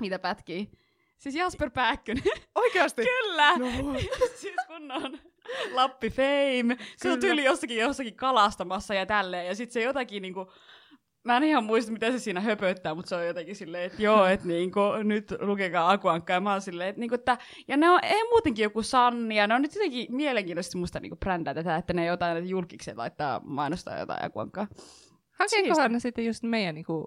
niitä 0.00 0.18
pätkii? 0.18 0.70
Siis 1.18 1.34
Jasper 1.34 1.70
Pääkkönen. 1.70 2.22
Oikeasti? 2.54 3.02
Kyllä! 3.02 3.58
No. 3.58 3.66
siis 4.34 4.56
kun 4.66 4.90
on 4.90 5.18
Lappi 5.72 6.10
Fame. 6.10 6.76
Se 6.96 7.10
on 7.12 7.20
tyyli 7.20 7.44
jossakin, 7.44 7.76
jossakin 7.78 8.16
kalastamassa 8.16 8.94
ja 8.94 9.06
tälleen. 9.06 9.46
Ja 9.46 9.54
sitten 9.54 9.72
se 9.72 9.82
jotakin 9.82 10.22
niinku... 10.22 10.52
Mä 11.24 11.36
en 11.36 11.42
ihan 11.42 11.64
muista, 11.64 11.92
mitä 11.92 12.10
se 12.10 12.18
siinä 12.18 12.40
höpöttää, 12.40 12.94
mutta 12.94 13.08
se 13.08 13.14
on 13.14 13.26
jotenkin 13.26 13.56
silleen, 13.56 13.84
että 13.84 14.02
joo, 14.02 14.26
että 14.26 14.46
niinku, 14.46 14.80
nyt 15.02 15.34
lukekaa 15.40 15.90
Akuankkaa. 15.90 16.34
Ja 16.34 16.40
mä 16.40 16.52
oon 16.52 16.60
silleen, 16.60 16.88
että, 16.88 17.00
niinku, 17.00 17.14
että 17.14 17.38
ja 17.68 17.76
ne 17.76 17.90
on 17.90 18.00
ei 18.02 18.24
muutenkin 18.30 18.62
joku 18.62 18.82
Sanni, 18.82 19.36
ja 19.36 19.46
ne 19.46 19.54
on 19.54 19.62
nyt 19.62 19.74
jotenkin 19.74 20.06
mielenkiintoisesti 20.16 20.78
musta 20.78 21.00
niinku 21.00 21.16
brändää 21.16 21.54
tätä, 21.54 21.76
että 21.76 21.92
ne 21.92 22.06
jotain 22.06 22.34
näitä 22.34 22.48
julkikset 22.48 22.96
laittaa 22.96 23.40
mainostaa 23.44 23.98
jotain 23.98 24.24
Akuankkaa. 24.24 24.66
Hakeekohan 25.40 25.92
ne 25.92 26.00
sitten 26.00 26.26
just 26.26 26.42
meidän 26.42 26.74
niinku, 26.74 27.06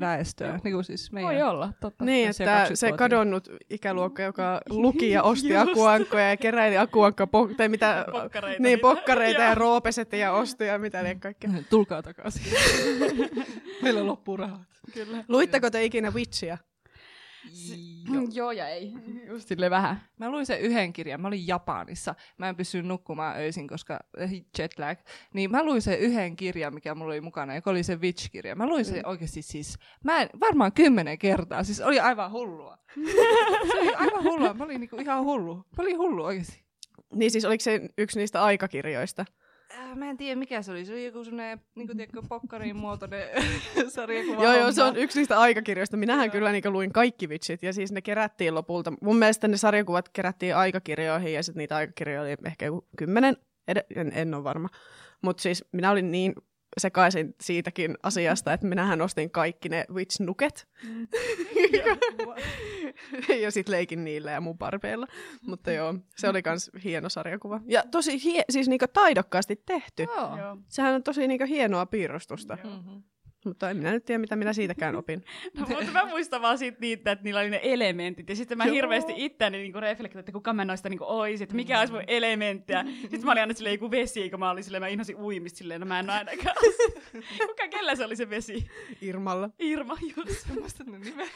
väestöä? 0.00 0.60
Niinku 0.64 0.82
siis 0.82 1.12
meidän... 1.12 1.34
Voi 1.34 1.42
olla, 1.42 1.72
totta. 1.80 2.04
Niin, 2.04 2.34
Se 2.34 2.44
että 2.44 2.54
20-vuotias. 2.56 2.80
se 2.80 2.92
kadonnut 2.92 3.48
ikäluokka, 3.70 4.22
joka 4.22 4.60
luki 4.70 5.10
ja 5.10 5.22
osti 5.22 5.56
akuankkoja 5.56 6.28
ja 6.28 6.36
keräili 6.36 6.78
akuankka, 6.78 7.24
po- 7.24 7.54
tai 7.56 7.68
mitä, 7.68 8.04
Pokkareita 8.12 8.62
niin, 8.62 8.80
pokkareita 8.80 9.42
ja 9.42 9.54
roopeset 9.54 10.12
ja 10.12 10.32
osti 10.32 10.64
ja 10.64 10.78
mitä 10.78 11.02
liian 11.02 11.20
kaikkea. 11.20 11.50
Tulkaa 11.70 12.02
takaisin. 12.02 12.42
Meillä 13.82 14.06
loppuu 14.06 14.36
rahat. 14.36 14.60
Kyllä. 14.94 15.24
Luitteko 15.28 15.70
te 15.70 15.84
ikinä 15.84 16.10
Witchia? 16.10 16.58
Joo. 18.12 18.22
joo 18.32 18.50
ja 18.52 18.68
ei. 18.68 18.92
Just 19.26 19.48
silleen 19.48 19.70
vähän. 19.70 20.02
Mä 20.18 20.30
luin 20.30 20.46
sen 20.46 20.60
yhden 20.60 20.92
kirjan, 20.92 21.20
mä 21.20 21.28
olin 21.28 21.46
Japanissa. 21.46 22.14
Mä 22.38 22.48
en 22.48 22.56
pysynyt 22.56 22.86
nukkumaan 22.86 23.36
öisin, 23.36 23.68
koska 23.68 24.00
jetlag. 24.58 24.98
Niin 25.34 25.50
mä 25.50 25.64
luin 25.64 25.82
sen 25.82 25.98
yhden 25.98 26.36
kirjan, 26.36 26.74
mikä 26.74 26.94
mulla 26.94 27.12
oli 27.12 27.20
mukana, 27.20 27.54
joka 27.54 27.70
oli 27.70 27.82
se 27.82 27.96
Witch-kirja. 27.96 28.54
Mä 28.54 28.66
luin 28.66 28.84
sen 28.84 28.96
Mm. 28.96 29.02
oikeasti 29.04 29.42
siis, 29.42 29.78
mä 30.04 30.20
en, 30.22 30.28
varmaan 30.40 30.72
kymmenen 30.72 31.18
kertaa. 31.18 31.64
Siis 31.64 31.80
oli 31.80 32.00
aivan 32.00 32.32
hullua. 32.32 32.78
se 33.72 33.78
oli 33.80 33.94
aivan 33.94 34.24
hullua. 34.24 34.54
Mä 34.54 34.64
olin 34.64 34.80
niinku 34.80 34.96
ihan 34.96 35.24
hullu. 35.24 35.54
Mä 35.54 35.82
olin 35.82 35.98
hullu 35.98 36.24
oikeasti. 36.24 36.62
Niin 37.14 37.30
siis 37.30 37.44
oliko 37.44 37.62
se 37.62 37.80
yksi 37.98 38.18
niistä 38.18 38.42
aikakirjoista? 38.44 39.24
Äh, 39.78 39.96
Mä 39.96 40.10
en 40.10 40.16
tiedä 40.16 40.38
mikä 40.38 40.62
se 40.62 40.72
oli. 40.72 40.84
Se 40.84 40.92
oli 40.92 41.04
joku 41.04 41.24
semmonen, 41.24 41.60
niinku 41.74 41.94
tiedätkö, 41.94 42.22
pokkarin 42.28 42.76
muotoinen 42.76 43.28
sarjakuva. 43.88 44.42
Joo, 44.42 44.56
joo, 44.56 44.72
se 44.72 44.82
on 44.82 44.96
yksi 44.96 45.18
niistä 45.18 45.40
aikakirjoista. 45.40 45.96
Minähän 45.96 46.30
kyllä 46.30 46.52
niin 46.52 46.72
luin 46.72 46.92
kaikki 46.92 47.26
Witchit 47.26 47.62
ja 47.62 47.72
siis 47.72 47.92
ne 47.92 48.02
kerättiin 48.02 48.54
lopulta. 48.54 48.92
Mun 49.00 49.16
mielestä 49.16 49.48
ne 49.48 49.56
sarjakuvat 49.56 50.08
kerättiin 50.08 50.56
aikakirjoihin 50.56 51.32
ja 51.32 51.42
sitten 51.42 51.60
niitä 51.60 51.76
aikakirjoja 51.76 52.22
oli 52.22 52.36
ehkä 52.46 52.66
joku 52.66 52.86
kymmenen. 52.96 53.36
En, 53.96 54.12
en 54.14 54.34
ole 54.34 54.44
varma. 54.44 54.68
Mutta 55.22 55.42
siis 55.42 55.64
minä 55.72 55.90
olin 55.90 56.10
niin 56.10 56.34
sekaisin 56.78 57.34
siitäkin 57.40 57.98
asiasta, 58.02 58.52
että 58.52 58.66
minähän 58.66 59.02
ostin 59.02 59.30
kaikki 59.30 59.68
ne 59.68 59.84
Witch-nuket. 59.90 60.66
ja 63.42 63.50
sitten 63.50 63.72
leikin 63.72 64.04
niillä 64.04 64.30
ja 64.30 64.40
mun 64.40 64.58
barbeilla. 64.58 65.06
Mutta 65.46 65.72
joo, 65.72 65.94
se 66.16 66.28
oli 66.28 66.42
kans 66.42 66.70
hieno 66.84 67.08
sarjakuva. 67.08 67.60
Ja 67.66 67.84
tosi 67.90 68.12
hie- 68.16 68.44
siis 68.50 68.68
niinku 68.68 68.86
taidokkaasti 68.92 69.62
tehty. 69.66 70.02
Joo. 70.02 70.56
Sehän 70.68 70.94
on 70.94 71.02
tosi 71.02 71.28
niinku 71.28 71.44
hienoa 71.46 71.86
piirustusta. 71.86 72.58
Mhm. 72.64 72.96
Mutta 73.44 73.70
en 73.70 73.76
minä 73.76 73.92
nyt 73.92 74.04
tiedä, 74.04 74.18
mitä 74.18 74.36
minä 74.36 74.52
siitäkään 74.52 74.96
opin. 74.96 75.24
No, 75.58 75.66
mutta 75.68 75.90
mä 75.92 76.04
muistan 76.04 76.42
vaan 76.42 76.58
siitä 76.58 76.78
niitä, 76.80 77.12
että 77.12 77.24
niillä 77.24 77.40
oli 77.40 77.50
ne 77.50 77.60
elementit. 77.62 78.28
Ja 78.28 78.36
sitten 78.36 78.58
mä 78.58 78.64
Joo. 78.64 78.74
hirveästi 78.74 79.12
itseäni 79.16 79.58
niinku 79.58 79.80
reflektoin, 79.80 80.20
että 80.20 80.32
kuka 80.32 80.52
mä 80.52 80.64
noista 80.64 80.88
niinku 80.88 81.04
oisin, 81.08 81.44
että 81.44 81.54
mikä 81.56 81.80
olisi 81.80 81.92
mun 81.92 82.02
elementtiä. 82.06 82.84
Sitten 83.00 83.24
mä 83.24 83.32
olin 83.32 83.40
aina 83.40 83.54
silleen 83.54 83.74
joku 83.74 83.90
vesi, 83.90 84.30
kun 84.30 84.40
mä 84.40 84.50
olin 84.50 84.64
silleen, 84.64 84.82
mä 84.82 84.88
inhosin 84.88 85.16
uimista 85.16 85.58
silleen, 85.58 85.80
no 85.80 85.86
mä 85.86 85.98
en 85.98 86.10
ainakaan. 86.10 86.56
kuka, 87.48 87.68
kellä 87.70 87.96
se 87.96 88.04
oli 88.04 88.16
se 88.16 88.30
vesi? 88.30 88.70
Irmalla. 89.00 89.50
Irma, 89.58 89.98
just. 90.16 90.46
Mä 90.48 90.54
muistan 90.60 90.86
ne 90.86 90.98
nimet. 90.98 91.30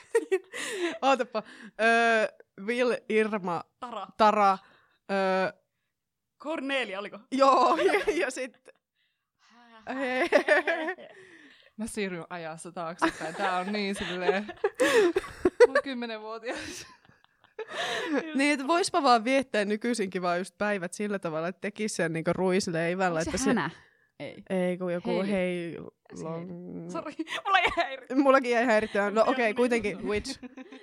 Ootapa. 1.02 1.42
Öö, 1.80 2.26
Will, 2.60 2.92
Irma, 3.08 3.64
Tara. 3.80 4.06
Tara. 4.16 4.58
Öö, 5.10 5.52
Cornelia, 6.42 6.98
oliko? 6.98 7.18
joo, 7.32 7.76
ja, 7.76 8.14
ja 8.14 8.30
sitten... 8.30 8.74
Mä 11.76 11.86
siirryn 11.86 12.24
ajassa 12.30 12.72
taaksepäin. 12.72 13.34
Tää 13.34 13.58
on 13.58 13.72
niin 13.72 13.94
silleen... 13.94 14.46
Mä 15.66 15.72
oon 15.72 15.82
kymmenenvuotias. 15.84 16.86
niin, 18.34 18.52
että 18.52 18.66
voispa 18.66 19.02
vaan 19.02 19.24
viettää 19.24 19.64
nykyisinkin 19.64 20.22
vaan 20.22 20.38
just 20.38 20.58
päivät 20.58 20.92
sillä 20.92 21.18
tavalla, 21.18 21.48
että 21.48 21.60
tekisi 21.60 21.94
sen 21.94 22.12
niinku 22.12 22.32
ruisleivällä. 22.32 23.18
Onko 23.18 23.30
että 23.30 23.38
se 23.38 23.50
hänä? 23.50 23.70
Ei. 24.20 24.42
Ei, 24.50 24.78
kun 24.78 24.92
joku 24.92 25.10
Hei. 25.10 25.30
hei... 25.30 25.78
Se 26.14 26.24
long... 26.24 26.50
Sori, 26.90 27.14
mulla 27.44 27.58
jäi 27.58 27.72
häiri. 27.76 28.14
Mullakin 28.14 28.50
jäi 28.50 28.64
häirittämään. 28.64 29.14
No 29.14 29.20
okei, 29.20 29.32
okay, 29.32 29.44
niin. 29.44 29.56
kuitenkin 29.56 30.04
Witch. 30.08 30.38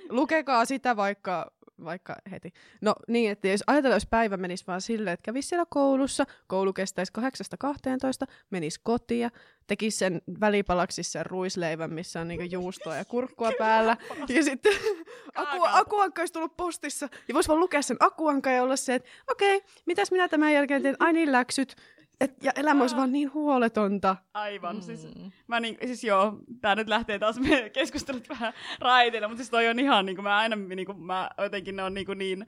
Lukekaa 0.09 0.65
sitä 0.65 0.95
vaikka, 0.95 1.51
vaikka 1.83 2.15
heti. 2.31 2.53
No 2.81 2.95
niin, 3.07 3.31
että 3.31 3.47
jos 3.47 3.63
ajatellaan, 3.67 3.95
jos 3.95 4.05
päivä 4.05 4.37
menisi 4.37 4.67
vaan 4.67 4.81
silleen, 4.81 5.13
että 5.13 5.23
kävisi 5.23 5.47
siellä 5.47 5.65
koulussa, 5.69 6.25
koulu 6.47 6.73
kestäisi 6.73 7.13
8-12, 8.25 8.33
menisi 8.49 8.79
kotia, 8.83 9.29
tekisi 9.67 9.97
sen 9.97 10.21
välipalaksi 10.39 11.03
sen 11.03 11.25
ruisleivän, 11.25 11.93
missä 11.93 12.21
on 12.21 12.27
niinku 12.27 12.45
juustoa 12.51 12.95
ja 12.95 13.05
kurkkua 13.05 13.51
päällä. 13.57 13.97
Ja 14.29 14.43
sitten 14.43 14.73
aku, 15.35 15.63
akuankka 15.63 16.21
olisi 16.21 16.33
tullut 16.33 16.57
postissa. 16.57 17.09
Ja 17.27 17.33
voisi 17.33 17.47
vaan 17.47 17.59
lukea 17.59 17.81
sen 17.81 17.97
akuanka 17.99 18.51
ja 18.51 18.63
olla 18.63 18.75
se, 18.75 18.95
että 18.95 19.09
okei, 19.31 19.57
okay, 19.57 19.69
mitäs 19.85 20.11
minä 20.11 20.27
tämän 20.27 20.53
jälkeen 20.53 20.81
teen? 20.81 20.95
Ai 20.99 21.13
niin, 21.13 21.31
läksyt. 21.31 21.75
Et, 22.21 22.43
ja 22.43 22.51
elämä 22.55 22.81
olisi 22.83 22.95
vaan 22.95 23.11
niin 23.11 23.33
huoletonta. 23.33 24.15
Aivan, 24.33 24.81
siis 24.81 25.03
Mm. 25.03 25.31
Mä 25.47 25.59
niin, 25.59 25.77
siis 25.85 26.03
joo, 26.03 26.37
tää 26.61 26.75
nyt 26.75 26.87
lähtee 26.87 27.19
taas 27.19 27.39
me 27.39 27.69
keskustelut 27.69 28.29
vähän 28.29 28.53
raiteille, 28.79 29.27
mutta 29.27 29.37
siis 29.37 29.49
toi 29.49 29.67
on 29.67 29.79
ihan 29.79 30.05
niinku, 30.05 30.21
mä 30.21 30.37
aina 30.37 30.55
niinku, 30.55 30.93
mä 30.93 31.29
jotenkin 31.37 31.75
ne 31.75 31.83
on 31.83 31.93
niinku 31.93 32.13
niin 32.13 32.45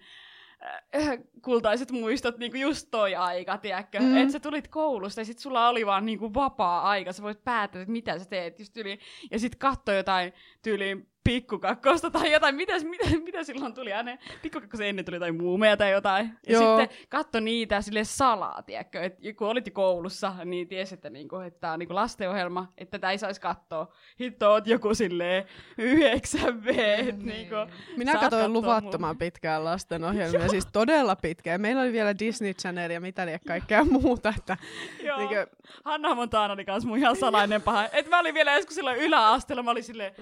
äh, 0.95 1.17
kultaiset 1.41 1.91
muistot, 1.91 2.37
niinku 2.37 2.57
just 2.57 2.87
toi 2.91 3.15
aika, 3.15 3.57
tiedätkö? 3.57 3.99
Mm. 3.99 4.17
Että 4.17 4.31
sä 4.31 4.39
tulit 4.39 4.67
koulusta 4.67 5.21
ja 5.21 5.25
sit 5.25 5.39
sulla 5.39 5.69
oli 5.69 5.85
vaan 5.85 6.05
niinku 6.05 6.33
vapaa 6.33 6.81
aika, 6.89 7.13
sä 7.13 7.23
voit 7.23 7.43
päättää, 7.43 7.81
että 7.81 7.91
mitä 7.91 8.19
sä 8.19 8.25
teet, 8.25 8.59
just 8.59 8.77
yli, 8.77 8.99
ja 9.31 9.39
sit 9.39 9.55
katso 9.55 9.91
jotain 9.91 10.33
tyyliin 10.63 11.09
pikkukakkosta 11.25 12.11
tai 12.11 12.31
jotain, 12.31 12.55
mitä, 12.55 12.73
mitä, 12.83 13.05
mitä 13.25 13.43
silloin 13.43 13.73
tuli 13.73 13.93
aina, 13.93 14.17
pikkukakkosen 14.41 14.87
ennen 14.87 15.05
tuli 15.05 15.15
jotain 15.15 15.35
muumeja 15.35 15.77
tai 15.77 15.91
jotain, 15.91 16.31
ja 16.47 16.53
Joo. 16.53 16.77
sitten 16.77 16.97
katso 17.09 17.39
niitä 17.39 17.81
sille 17.81 18.03
salaa, 18.03 18.61
tiedätkö, 18.61 19.01
että 19.01 19.21
kun 19.37 19.47
olit 19.47 19.67
jo 19.67 19.71
koulussa, 19.73 20.33
niin 20.45 20.67
tiesi, 20.67 20.93
että, 20.93 21.09
niinku, 21.09 21.35
että 21.35 21.59
tämä 21.59 21.73
on 21.73 21.79
niinku 21.79 21.95
lastenohjelma, 21.95 22.73
että 22.77 22.91
tätä 22.91 23.11
ei 23.11 23.17
saisi 23.17 23.41
katsoa. 23.41 23.93
Hitto, 24.19 24.51
oot 24.51 24.67
joku 24.67 24.93
silleen 24.93 25.45
9V, 25.81 26.79
et 26.79 27.23
niinku, 27.23 27.55
Minä 27.97 28.13
katsoin 28.13 28.53
luvattoman 28.53 29.17
pitkään 29.17 29.65
lastenohjelmia, 29.65 30.49
siis 30.49 30.67
todella 30.73 31.15
pitkään. 31.15 31.61
Meillä 31.61 31.81
oli 31.81 31.91
vielä 31.91 32.19
Disney 32.19 32.53
Channel 32.53 32.91
ja 32.91 33.01
mitä 33.01 33.25
liian 33.25 33.39
kaikkea 33.47 33.83
muuta. 33.83 34.33
Että, 34.37 34.57
Joo. 35.03 35.17
niinkö, 35.17 35.47
Hanna 35.85 36.15
Montana 36.15 36.53
oli 36.53 36.65
kans 36.65 36.85
mun 36.85 36.97
ihan 36.97 37.15
salainen 37.15 37.61
paha. 37.61 37.85
Et 37.91 38.09
mä 38.09 38.19
olin 38.19 38.33
vielä 38.33 38.53
joskus 38.53 38.75
silloin 38.75 38.97
yläasteella, 38.97 39.63
mä 39.63 39.71
olin 39.71 39.83
silleen 39.83 40.15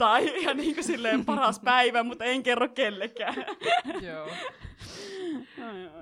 lauantai 0.00 0.42
ja 0.44 0.54
niinku 0.54 0.82
silleen 0.82 1.24
paras 1.34 1.60
päivä, 1.60 2.02
mutta 2.02 2.24
en 2.24 2.42
kerro 2.42 2.68
kellekään. 2.68 3.34
Joo. 4.02 4.28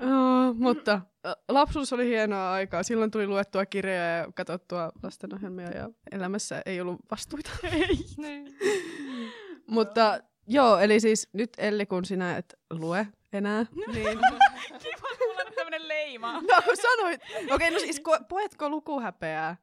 Joo, 0.00 0.54
mutta 0.54 1.00
ä, 1.26 1.36
lapsuus 1.48 1.92
oli 1.92 2.08
hienoa 2.08 2.52
aikaa. 2.52 2.82
Silloin 2.82 3.10
tuli 3.10 3.26
luettua 3.26 3.66
kirjoja 3.66 4.16
ja 4.16 4.26
katsottua 4.34 4.92
lastenohjelmia 5.02 5.70
ja 5.70 5.90
elämässä 6.12 6.62
ei 6.66 6.80
ollut 6.80 7.00
vastuita. 7.10 7.50
Ei. 7.72 7.98
Niin. 8.16 8.56
mutta 9.66 10.20
joo, 10.46 10.78
eli 10.78 11.00
siis 11.00 11.28
nyt 11.32 11.50
Elli, 11.58 11.86
kun 11.86 12.04
sinä 12.04 12.36
et 12.36 12.54
lue 12.70 13.06
enää, 13.32 13.66
niin... 13.92 14.18
Kiva, 14.78 15.08
että 15.12 15.24
mulla 15.26 15.42
on 15.46 15.54
tämmönen 15.54 15.88
leima. 15.88 16.32
No 16.32 16.62
sanoit. 16.82 17.20
Okei, 17.22 17.54
okay, 17.54 17.70
no 17.70 17.78
siis 17.78 18.02
ko- 18.08 18.24
poetko 18.28 18.68
lukuhäpeää? 18.68 19.56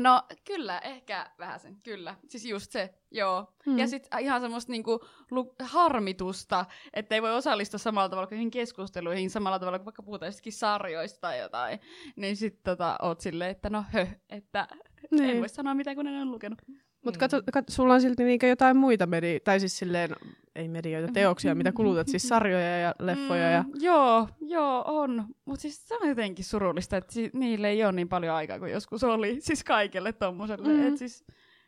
No 0.00 0.22
kyllä, 0.44 0.78
ehkä 0.78 1.30
vähän 1.38 1.60
sen, 1.60 1.76
kyllä. 1.82 2.14
Siis 2.28 2.44
just 2.44 2.72
se, 2.72 2.94
joo. 3.10 3.54
Mm. 3.66 3.78
Ja 3.78 3.88
sitten 3.88 4.20
ihan 4.20 4.40
semmoista 4.40 4.72
niinku 4.72 5.00
lu- 5.30 5.54
harmitusta, 5.62 6.66
että 6.92 7.14
ei 7.14 7.22
voi 7.22 7.34
osallistua 7.36 7.78
samalla 7.78 8.08
tavalla 8.08 8.26
kuin 8.26 8.50
keskusteluihin, 8.50 9.30
samalla 9.30 9.58
tavalla 9.58 9.78
kuin 9.78 9.84
vaikka 9.84 10.02
puhutaan 10.02 10.32
sarjoista 10.50 11.20
tai 11.20 11.38
jotain. 11.38 11.80
Niin 12.16 12.36
sit 12.36 12.62
tota, 12.62 12.96
oot 13.02 13.20
silleen, 13.20 13.50
että 13.50 13.70
no 13.70 13.84
hö, 13.92 14.06
että 14.28 14.68
niin. 15.10 15.30
en 15.30 15.40
voi 15.40 15.48
sanoa 15.48 15.74
mitään, 15.74 15.96
kun 15.96 16.06
en 16.06 16.22
ole 16.22 16.24
lukenut. 16.24 16.62
Mutta 17.04 17.20
katso, 17.20 17.40
katso, 17.52 17.72
sulla 17.74 17.94
on 17.94 18.00
silti 18.00 18.24
niinkö 18.24 18.46
jotain 18.46 18.76
muita 18.76 19.06
medi- 19.06 19.40
tai 19.44 19.60
siis 19.60 19.78
silleen, 19.78 20.10
ei 20.54 20.68
medioita, 20.68 21.12
teoksia, 21.12 21.54
mitä 21.54 21.72
kulutat, 21.72 22.08
siis 22.08 22.28
sarjoja 22.28 22.78
ja 22.78 22.94
leffoja 22.98 23.50
ja... 23.50 23.62
Mm, 23.62 23.70
joo, 23.80 24.28
joo, 24.40 24.84
on. 24.86 25.24
Mutta 25.44 25.62
siis 25.62 25.88
se 25.88 25.94
on 26.02 26.08
jotenkin 26.08 26.44
surullista, 26.44 26.96
että 26.96 27.12
si- 27.12 27.30
niille 27.32 27.68
ei 27.68 27.84
ole 27.84 27.92
niin 27.92 28.08
paljon 28.08 28.34
aikaa 28.34 28.58
kuin 28.58 28.72
joskus 28.72 29.04
oli. 29.04 29.36
Siis 29.40 29.64
kaikelle 29.64 30.12
tommoselle. 30.12 30.68
Mm. 30.68 30.74
Mm. 30.74 30.88
Et 30.88 30.98
siis, 30.98 31.24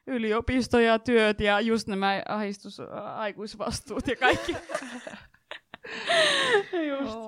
yliopisto 0.06 0.78
ja 0.80 0.98
työt 0.98 1.40
ja 1.40 1.60
just 1.60 1.88
nämä 1.88 2.22
ahistus, 2.28 2.80
aikuisvastuut 3.16 4.08
ja 4.08 4.16
kaikki. 4.16 4.56
just. 6.88 7.18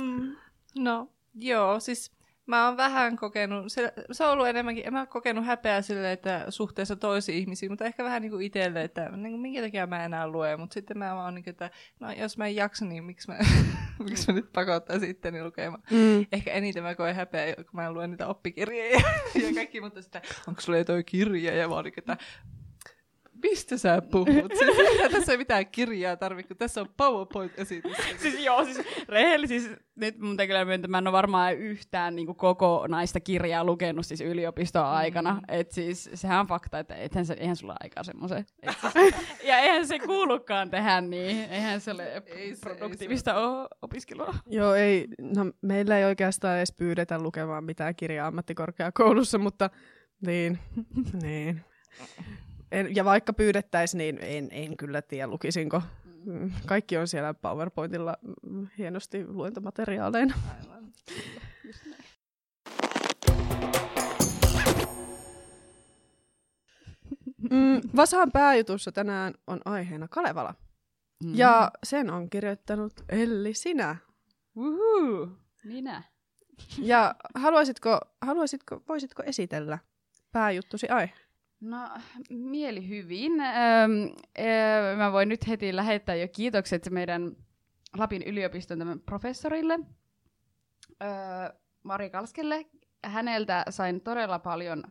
Mm. 0.00 0.36
No, 0.78 1.08
joo, 1.34 1.80
siis 1.80 2.12
mä 2.48 2.66
oon 2.66 2.76
vähän 2.76 3.16
kokenut, 3.16 3.72
se, 3.72 3.92
se 4.12 4.24
on 4.24 4.32
ollut 4.32 4.46
enemmänkin, 4.46 4.86
en 4.86 4.92
mä 4.92 4.98
oon 4.98 5.08
kokenut 5.08 5.46
häpeää 5.46 5.82
sille, 5.82 6.12
että 6.12 6.44
suhteessa 6.48 6.96
toisiin 6.96 7.38
ihmisiin, 7.38 7.72
mutta 7.72 7.84
ehkä 7.84 8.04
vähän 8.04 8.22
niin 8.22 8.30
kuin 8.30 8.42
itselle, 8.42 8.82
että 8.82 9.08
niin 9.08 9.32
kuin, 9.32 9.40
minkä 9.40 9.60
takia 9.60 9.86
mä 9.86 10.04
enää 10.04 10.28
lue, 10.28 10.56
mutta 10.56 10.74
sitten 10.74 10.98
mä 10.98 11.14
vaan 11.14 11.34
niin 11.34 11.44
kuin, 11.44 11.50
että 11.50 11.70
no 12.00 12.12
jos 12.12 12.38
mä 12.38 12.46
en 12.46 12.56
jaksa, 12.56 12.84
niin 12.84 13.04
miksi 13.04 13.28
mä, 13.30 13.38
miksi 14.08 14.32
mä 14.32 14.34
nyt 14.34 14.52
pakottaisin 14.52 15.10
itteni 15.10 15.44
lukemaan. 15.44 15.82
Mm. 15.90 16.26
Ehkä 16.32 16.52
eniten 16.52 16.82
mä 16.82 16.94
koen 16.94 17.14
häpeää, 17.14 17.54
kun 17.54 17.64
mä 17.72 17.92
luen 17.92 18.10
niitä 18.10 18.26
oppikirjoja 18.26 19.00
ja 19.34 19.54
kaikki, 19.54 19.80
mutta 19.80 20.02
sitten, 20.02 20.22
onko 20.48 20.60
sulla 20.60 20.84
toi 20.84 21.04
kirja, 21.04 21.56
ja 21.56 21.68
oon 21.68 21.84
niin 21.84 21.94
kuin, 21.94 22.02
että 22.02 22.16
Mistä 23.42 23.76
sä 23.76 24.02
puhut? 24.10 24.52
Siis, 24.58 24.78
ei 24.78 25.08
tässä 25.10 25.32
ei 25.32 25.38
mitään 25.38 25.66
kirjaa 25.66 26.16
tarvitse, 26.16 26.48
kun 26.48 26.56
tässä 26.56 26.80
on 26.80 26.88
PowerPoint-esitys. 26.96 27.96
siis 28.22 28.44
joo, 28.44 28.64
siis 28.64 28.80
rehellisesti, 29.08 29.68
siis, 29.68 29.80
nyt 29.94 30.18
mun 30.18 30.36
kyllä 30.36 30.64
myöntää, 30.64 30.88
mä 30.88 30.98
en 30.98 31.06
ole 31.06 31.12
varmaan 31.12 31.56
yhtään 31.56 32.16
niin 32.16 32.36
koko 32.36 32.86
naista 32.88 33.20
kirjaa 33.20 33.64
lukenut 33.64 34.06
siis 34.06 34.20
yliopiston 34.20 34.84
aikana. 34.84 35.34
Mm. 35.34 35.40
Et 35.48 35.70
siis 35.70 36.10
sehän 36.14 36.40
on 36.40 36.46
fakta, 36.46 36.78
että 36.78 36.94
eihän, 36.94 37.26
se, 37.26 37.36
eihän 37.38 37.56
sulla 37.56 37.76
aikaa 37.80 38.04
semmoisen. 38.04 38.44
Siis, 38.92 39.14
ja 39.48 39.58
eihän 39.58 39.86
se 39.86 39.98
kuulukaan 39.98 40.70
tehdä 40.70 41.00
niin. 41.00 41.52
Eihän 41.52 41.80
se 41.80 41.90
ole 41.90 42.22
ei 42.26 42.54
se, 42.54 42.60
produktiivista 42.60 43.30
ei 43.30 43.36
se. 43.36 43.76
opiskelua. 43.82 44.34
Joo, 44.46 44.74
ei, 44.74 45.08
no 45.20 45.52
meillä 45.62 45.98
ei 45.98 46.04
oikeastaan 46.04 46.56
edes 46.56 46.72
pyydetä 46.72 47.18
lukemaan 47.18 47.64
mitään 47.64 47.96
kirjaa 47.96 48.26
ammattikorkeakoulussa, 48.26 49.38
mutta 49.38 49.70
niin, 50.26 50.58
niin 51.22 51.64
en, 52.72 52.96
ja 52.96 53.04
vaikka 53.04 53.32
pyydettäisiin, 53.32 53.98
niin 53.98 54.18
en, 54.22 54.48
en 54.50 54.76
kyllä 54.76 55.02
tiedä, 55.02 55.26
lukisinko. 55.26 55.82
Kaikki 56.66 56.96
on 56.96 57.08
siellä 57.08 57.34
PowerPointilla 57.34 58.16
mm, 58.42 58.66
hienosti 58.78 59.26
luentomateriaaleina. 59.26 60.34
Aivan. 60.58 60.92
Mm, 67.50 67.80
Vasan 67.96 68.32
pääjutussa 68.32 68.92
tänään 68.92 69.34
on 69.46 69.60
aiheena 69.64 70.08
Kalevala. 70.08 70.54
Mm. 71.24 71.34
Ja 71.34 71.70
sen 71.84 72.10
on 72.10 72.30
kirjoittanut 72.30 72.92
Elli 73.08 73.54
sinä. 73.54 73.96
Uhu, 74.56 75.28
minä. 75.64 76.02
Ja 76.78 77.14
haluaisitko, 77.34 78.00
haluaisitko, 78.22 78.82
voisitko 78.88 79.22
esitellä 79.22 79.78
pääjuttusi 80.32 80.88
aihe? 80.88 81.27
No, 81.60 81.88
mieli 82.30 82.88
hyvin. 82.88 83.40
Öm, 83.40 84.14
ö, 84.38 84.96
mä 84.96 85.12
voin 85.12 85.28
nyt 85.28 85.48
heti 85.48 85.76
lähettää 85.76 86.14
jo 86.14 86.28
kiitokset 86.28 86.90
meidän 86.90 87.36
Lapin 87.96 88.22
yliopiston 88.22 89.02
professorille, 89.06 89.78
ö, 91.02 91.06
Mari 91.82 92.10
Kalskelle. 92.10 92.64
Häneltä 93.04 93.64
sain 93.70 94.00
todella 94.00 94.38
paljon 94.38 94.84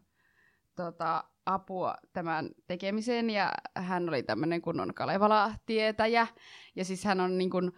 tota, 0.76 1.24
apua 1.46 1.96
tämän 2.14 2.50
tekemiseen, 2.68 3.30
ja 3.30 3.52
hän 3.76 4.10
oli 4.10 4.24
tämmöinen 4.24 4.62
kunnon 4.62 4.94
Kalevala-tietäjä. 4.94 6.28
Ja 6.76 6.86
siis 6.86 7.04
hän 7.04 7.20
on 7.20 7.38
niin 7.38 7.50
kuin, 7.50 7.66
ö, 7.68 7.72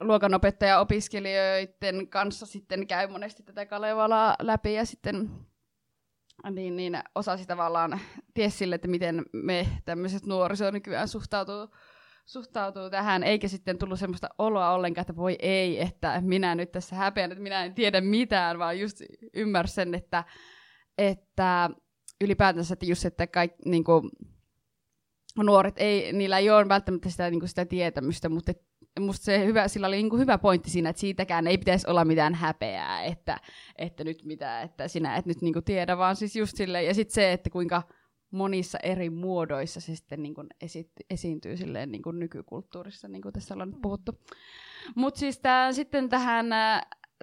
luokanopettaja-opiskelijoiden 0.00 2.08
kanssa 2.08 2.46
sitten 2.46 2.86
käy 2.86 3.08
monesti 3.08 3.42
tätä 3.42 3.66
Kalevalaa 3.66 4.36
läpi, 4.42 4.74
ja 4.74 4.84
sitten 4.84 5.30
niin, 6.50 6.76
niin 6.76 6.98
osasi 7.14 7.46
tavallaan 7.46 8.00
ties 8.34 8.58
sille, 8.58 8.74
että 8.74 8.88
miten 8.88 9.22
me 9.32 9.66
tämmöiset 9.84 10.26
nuoriso 10.26 10.70
nykyään 10.70 11.08
suhtautuu, 11.08 11.68
suhtautuu 12.26 12.90
tähän, 12.90 13.22
eikä 13.22 13.48
sitten 13.48 13.78
tullut 13.78 13.98
semmoista 13.98 14.28
oloa 14.38 14.70
ollenkaan, 14.70 15.02
että 15.02 15.16
voi 15.16 15.36
ei, 15.38 15.80
että 15.80 16.20
minä 16.20 16.54
nyt 16.54 16.72
tässä 16.72 16.96
häpeän, 16.96 17.32
että 17.32 17.42
minä 17.42 17.64
en 17.64 17.74
tiedä 17.74 18.00
mitään, 18.00 18.58
vaan 18.58 18.80
just 18.80 18.96
ymmärsin 19.34 19.74
sen, 19.74 19.94
että, 19.94 20.24
että 20.98 21.70
ylipäätänsä, 22.20 22.72
että 22.72 22.86
just, 22.86 23.04
että 23.04 23.26
kaikki 23.26 23.62
niin 23.64 23.84
kuin, 23.84 24.10
nuoret, 25.42 25.74
ei, 25.76 26.12
niillä 26.12 26.38
ei 26.38 26.50
ole 26.50 26.68
välttämättä 26.68 27.10
sitä, 27.10 27.30
niin 27.30 27.40
kuin 27.40 27.48
sitä 27.48 27.64
tietämystä, 27.64 28.28
mutta 28.28 28.52
musta 29.00 29.24
se 29.24 29.44
hyvä, 29.44 29.68
sillä 29.68 29.86
oli 29.86 30.02
niin 30.02 30.18
hyvä 30.18 30.38
pointti 30.38 30.70
siinä, 30.70 30.90
että 30.90 31.00
siitäkään 31.00 31.46
ei 31.46 31.58
pitäisi 31.58 31.90
olla 31.90 32.04
mitään 32.04 32.34
häpeää, 32.34 33.02
että, 33.02 33.40
että 33.78 34.04
nyt 34.04 34.24
mitä, 34.24 34.62
että 34.62 34.88
sinä 34.88 35.16
et 35.16 35.26
nyt 35.26 35.42
niin 35.42 35.52
kuin 35.52 35.64
tiedä, 35.64 35.98
vaan 35.98 36.16
siis 36.16 36.36
just 36.36 36.56
sille, 36.56 36.82
ja 36.82 36.94
sitten 36.94 37.14
se, 37.14 37.32
että 37.32 37.50
kuinka 37.50 37.82
monissa 38.30 38.78
eri 38.82 39.10
muodoissa 39.10 39.80
se 39.80 39.96
sitten 39.96 40.22
niin 40.22 40.34
kuin 40.34 40.46
esi- 40.60 40.92
esiintyy 41.10 41.56
silleen 41.56 41.92
niin 41.92 42.02
kuin 42.02 42.18
nykykulttuurissa, 42.18 43.08
niin 43.08 43.22
kuin 43.22 43.32
tässä 43.32 43.54
ollaan 43.54 43.70
nyt 43.70 43.82
puhuttu. 43.82 44.12
Mutta 44.94 45.20
siis 45.20 45.38
tää, 45.38 45.72
sitten 45.72 46.08
tähän, 46.08 46.46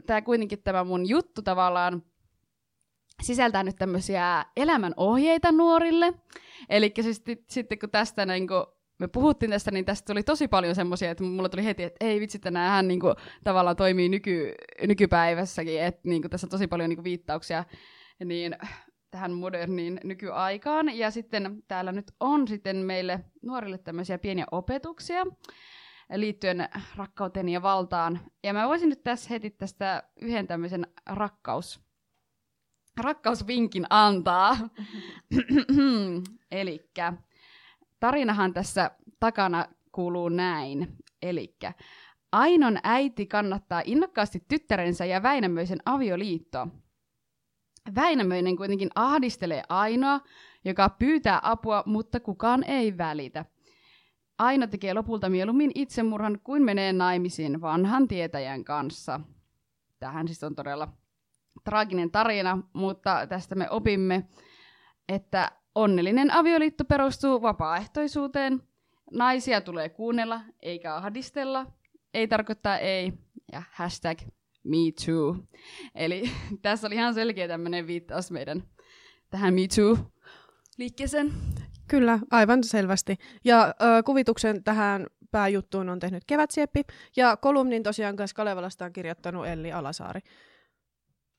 tämä 0.06 0.22
kuitenkin 0.22 0.64
tämä 0.64 0.84
mun 0.84 1.10
juttu 1.10 1.42
tavallaan 1.42 2.04
sisältää 3.22 3.64
nyt 3.64 3.76
tämmöisiä 3.76 4.46
elämänohjeita 4.58 5.52
nuorille. 5.52 6.14
Eli 6.70 6.94
siis 7.02 7.24
sitten 7.50 7.80
kun 7.80 7.90
tästä 7.90 8.26
niin 8.26 8.48
kuin 8.48 8.66
me 9.02 9.08
puhuttiin 9.08 9.50
tästä, 9.50 9.72
niin 9.72 9.86
tästä 9.86 10.14
tuli 10.14 10.24
tosi 10.24 10.48
paljon 10.48 10.76
semmoisia, 10.76 11.12
että 11.12 11.24
mulla 11.24 11.50
tuli 11.50 11.66
heti, 11.66 11.84
että 11.84 12.06
ei 12.06 12.20
vitsi, 12.20 12.38
että 12.38 12.60
hän 12.60 12.88
niin 12.88 13.00
kuin, 13.00 13.16
tavallaan 13.44 13.76
toimii 13.76 14.10
nyky, 14.10 14.54
nykypäivässäkin, 14.88 15.82
että 15.82 16.02
niin 16.04 16.22
kuin, 16.22 16.30
tässä 16.32 16.48
on 16.48 16.52
tosi 16.52 16.68
paljon 16.68 16.90
niin 16.90 16.98
kuin, 16.98 17.04
viittauksia 17.04 17.66
niin, 18.26 18.56
tähän 19.12 19.32
moderniin 19.32 20.00
nykyaikaan. 20.04 20.98
Ja 20.98 21.12
sitten 21.12 21.64
täällä 21.68 21.92
nyt 21.92 22.12
on 22.20 22.48
sitten 22.48 22.78
meille 22.78 23.20
nuorille 23.42 23.78
tämmöisiä 23.78 24.18
pieniä 24.18 24.46
opetuksia 24.52 25.26
liittyen 26.16 26.70
rakkauteen 26.96 27.50
ja 27.50 27.62
valtaan. 27.62 28.20
Ja 28.44 28.54
mä 28.54 28.68
voisin 28.68 28.90
nyt 28.90 29.04
tässä 29.04 29.30
heti 29.30 29.50
tästä 29.50 30.04
yhden 30.22 30.48
tämmöisen 30.48 30.88
rakkaus, 31.10 31.82
rakkausvinkin 32.98 33.86
antaa. 33.90 34.58
Elikkä 36.52 37.14
tarinahan 38.02 38.54
tässä 38.54 38.92
takana 39.20 39.66
kuuluu 39.92 40.30
näin. 40.30 40.96
Elikkä 41.22 41.74
Ainon 42.32 42.78
äiti 42.84 43.26
kannattaa 43.26 43.82
innokkaasti 43.86 44.44
tyttärensä 44.48 45.06
ja 45.06 45.24
Väinämöisen 45.24 45.80
avioliittoa. 45.86 46.68
Väinämöinen 47.96 48.58
kuitenkin 48.58 48.90
ahdistelee 48.96 49.64
Ainoa, 49.70 50.20
joka 50.66 50.90
pyytää 50.90 51.40
apua, 51.44 51.84
mutta 51.86 52.20
kukaan 52.20 52.64
ei 52.64 52.98
välitä. 52.98 53.46
Aino 54.38 54.68
tekee 54.68 54.94
lopulta 54.94 55.30
mieluummin 55.30 55.72
itsemurhan 55.76 56.40
kuin 56.44 56.64
menee 56.64 56.94
naimisiin 56.94 57.62
vanhan 57.62 58.08
tietäjän 58.08 58.64
kanssa. 58.64 59.20
Tähän 60.00 60.28
siis 60.28 60.44
on 60.44 60.56
todella 60.56 60.88
traaginen 61.64 62.12
tarina, 62.12 62.58
mutta 62.74 63.28
tästä 63.28 63.56
me 63.56 63.70
opimme, 63.70 64.28
että 65.10 65.52
Onnellinen 65.76 66.32
avioliitto 66.32 66.86
perustuu 66.86 67.42
vapaaehtoisuuteen. 67.42 68.64
Naisia 69.12 69.62
tulee 69.62 69.90
kuunnella 69.90 70.42
eikä 70.62 70.96
ahdistella. 70.96 71.66
Ei 72.14 72.28
tarkoittaa 72.28 72.78
ei. 72.78 73.14
Ja 73.52 73.64
hashtag 73.72 74.20
me 74.64 74.78
too. 75.06 75.38
Eli 75.96 76.24
tässä 76.62 76.88
oli 76.88 76.96
ihan 76.96 77.14
selkeä 77.14 77.48
tämmöinen 77.48 77.88
viittaus 77.88 78.32
meidän 78.32 78.64
tähän 79.30 79.54
me 79.54 79.62
too 79.76 79.98
liikkeeseen. 80.78 81.34
Kyllä, 81.88 82.20
aivan 82.32 82.64
selvästi. 82.64 83.18
Ja 83.44 83.68
ö, 83.68 84.04
kuvituksen 84.04 84.64
tähän 84.64 85.08
pääjuttuun 85.32 85.90
on 85.90 86.00
tehnyt 86.00 86.24
Kevätsieppi, 86.28 86.82
ja 87.16 87.38
kolumnin 87.38 87.84
tosiaan 87.84 88.16
kanssa 88.16 88.36
Kalevalasta 88.36 88.86
on 88.86 88.94
kirjoittanut 88.94 89.48
Elli 89.48 89.72
Alasaari. 89.72 90.22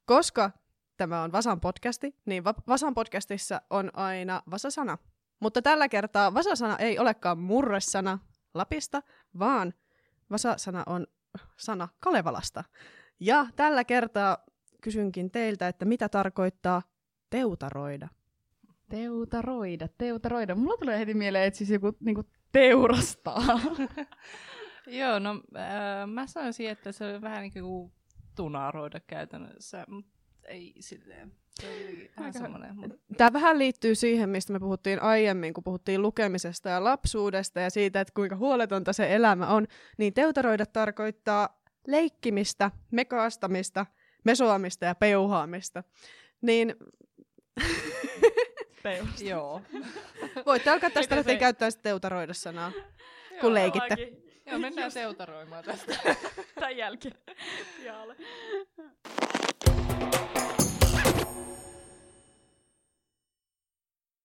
Koska 0.05 0.51
tämä 1.03 1.23
on 1.23 1.33
Vasan 1.33 1.61
podcasti, 1.61 2.17
niin 2.27 2.45
Va- 2.45 2.55
Vasan 2.69 2.95
podcastissa 2.95 3.63
on 3.71 3.91
aina 3.95 4.43
Vasasana. 4.51 4.99
Mutta 5.41 5.63
tällä 5.63 5.89
kertaa 5.89 6.35
Vasasana 6.35 6.77
ei 6.77 6.99
olekaan 6.99 7.39
murresana 7.39 8.19
Lapista, 8.55 9.03
vaan 9.39 9.75
Vasasana 10.31 10.83
on 10.87 11.07
sana 11.57 11.89
Kalevalasta. 12.01 12.65
Ja 13.21 13.47
tällä 13.57 13.85
kertaa 13.85 14.39
kysynkin 14.83 15.31
teiltä, 15.31 15.69
että 15.69 15.85
mitä 15.85 16.09
tarkoittaa 16.09 16.83
teutaroida? 17.31 18.09
Teutaroida, 18.89 19.89
teutaroida. 19.99 20.55
Mulla 20.55 20.77
tulee 20.77 20.99
heti 20.99 21.15
mieleen, 21.15 21.45
että 21.45 21.59
siis 21.59 21.71
joku 21.71 21.97
niinku 22.01 22.25
teurastaa. 22.53 23.43
Joo, 24.87 25.19
no 25.19 25.31
äh, 25.57 26.07
mä 26.07 26.27
sanoisin, 26.27 26.71
että 26.71 26.93
se 26.93 27.15
on 27.15 27.23
vähän 27.23 27.43
niin 27.43 27.53
kuin 27.53 27.93
tunaroida 28.37 29.01
käytännössä, 29.01 29.85
mutta 29.89 30.22
ei 30.45 30.75
silleen. 30.81 31.33
Tämä 33.17 33.33
vähän 33.33 33.59
liittyy 33.59 33.95
siihen, 33.95 34.29
mistä 34.29 34.53
me 34.53 34.61
puhuttiin 34.61 35.03
aiemmin, 35.03 35.55
kun 35.55 35.65
puhuttiin 35.65 36.03
lukemisesta 36.03 36.69
ja 36.69 36.85
lapsuudesta 36.85 37.61
ja 37.61 37.71
siitä, 37.71 38.01
että 38.01 38.15
kuinka 38.15 38.37
huoletonta 38.37 38.93
se 38.93 39.15
elämä 39.15 39.47
on. 39.47 39.67
Niin 39.99 40.15
teutaroida 40.15 40.67
tarkoittaa 40.67 41.63
leikkimistä, 41.87 42.71
mekaastamista, 42.91 43.87
mesoamista 44.25 44.85
ja 44.85 44.95
peuhaamista. 44.95 45.85
Niin. 46.43 46.75
Joo. 49.31 49.63
Voitte 50.47 50.71
alkaa 50.71 50.91
tästä 50.91 51.17
lähteä 51.17 51.39
käyttää 51.39 51.69
teutaroida 51.83 52.35
sanaa, 52.35 52.73
kun 53.41 53.55
leikitte. 53.55 53.97
Joo, 54.53 54.59
mennään 54.59 54.93
teutaroimaan 54.93 55.65
tästä. 55.65 55.97
Tämän 56.55 56.77
jälkeen. 56.77 57.15
Pihalle. 57.77 58.17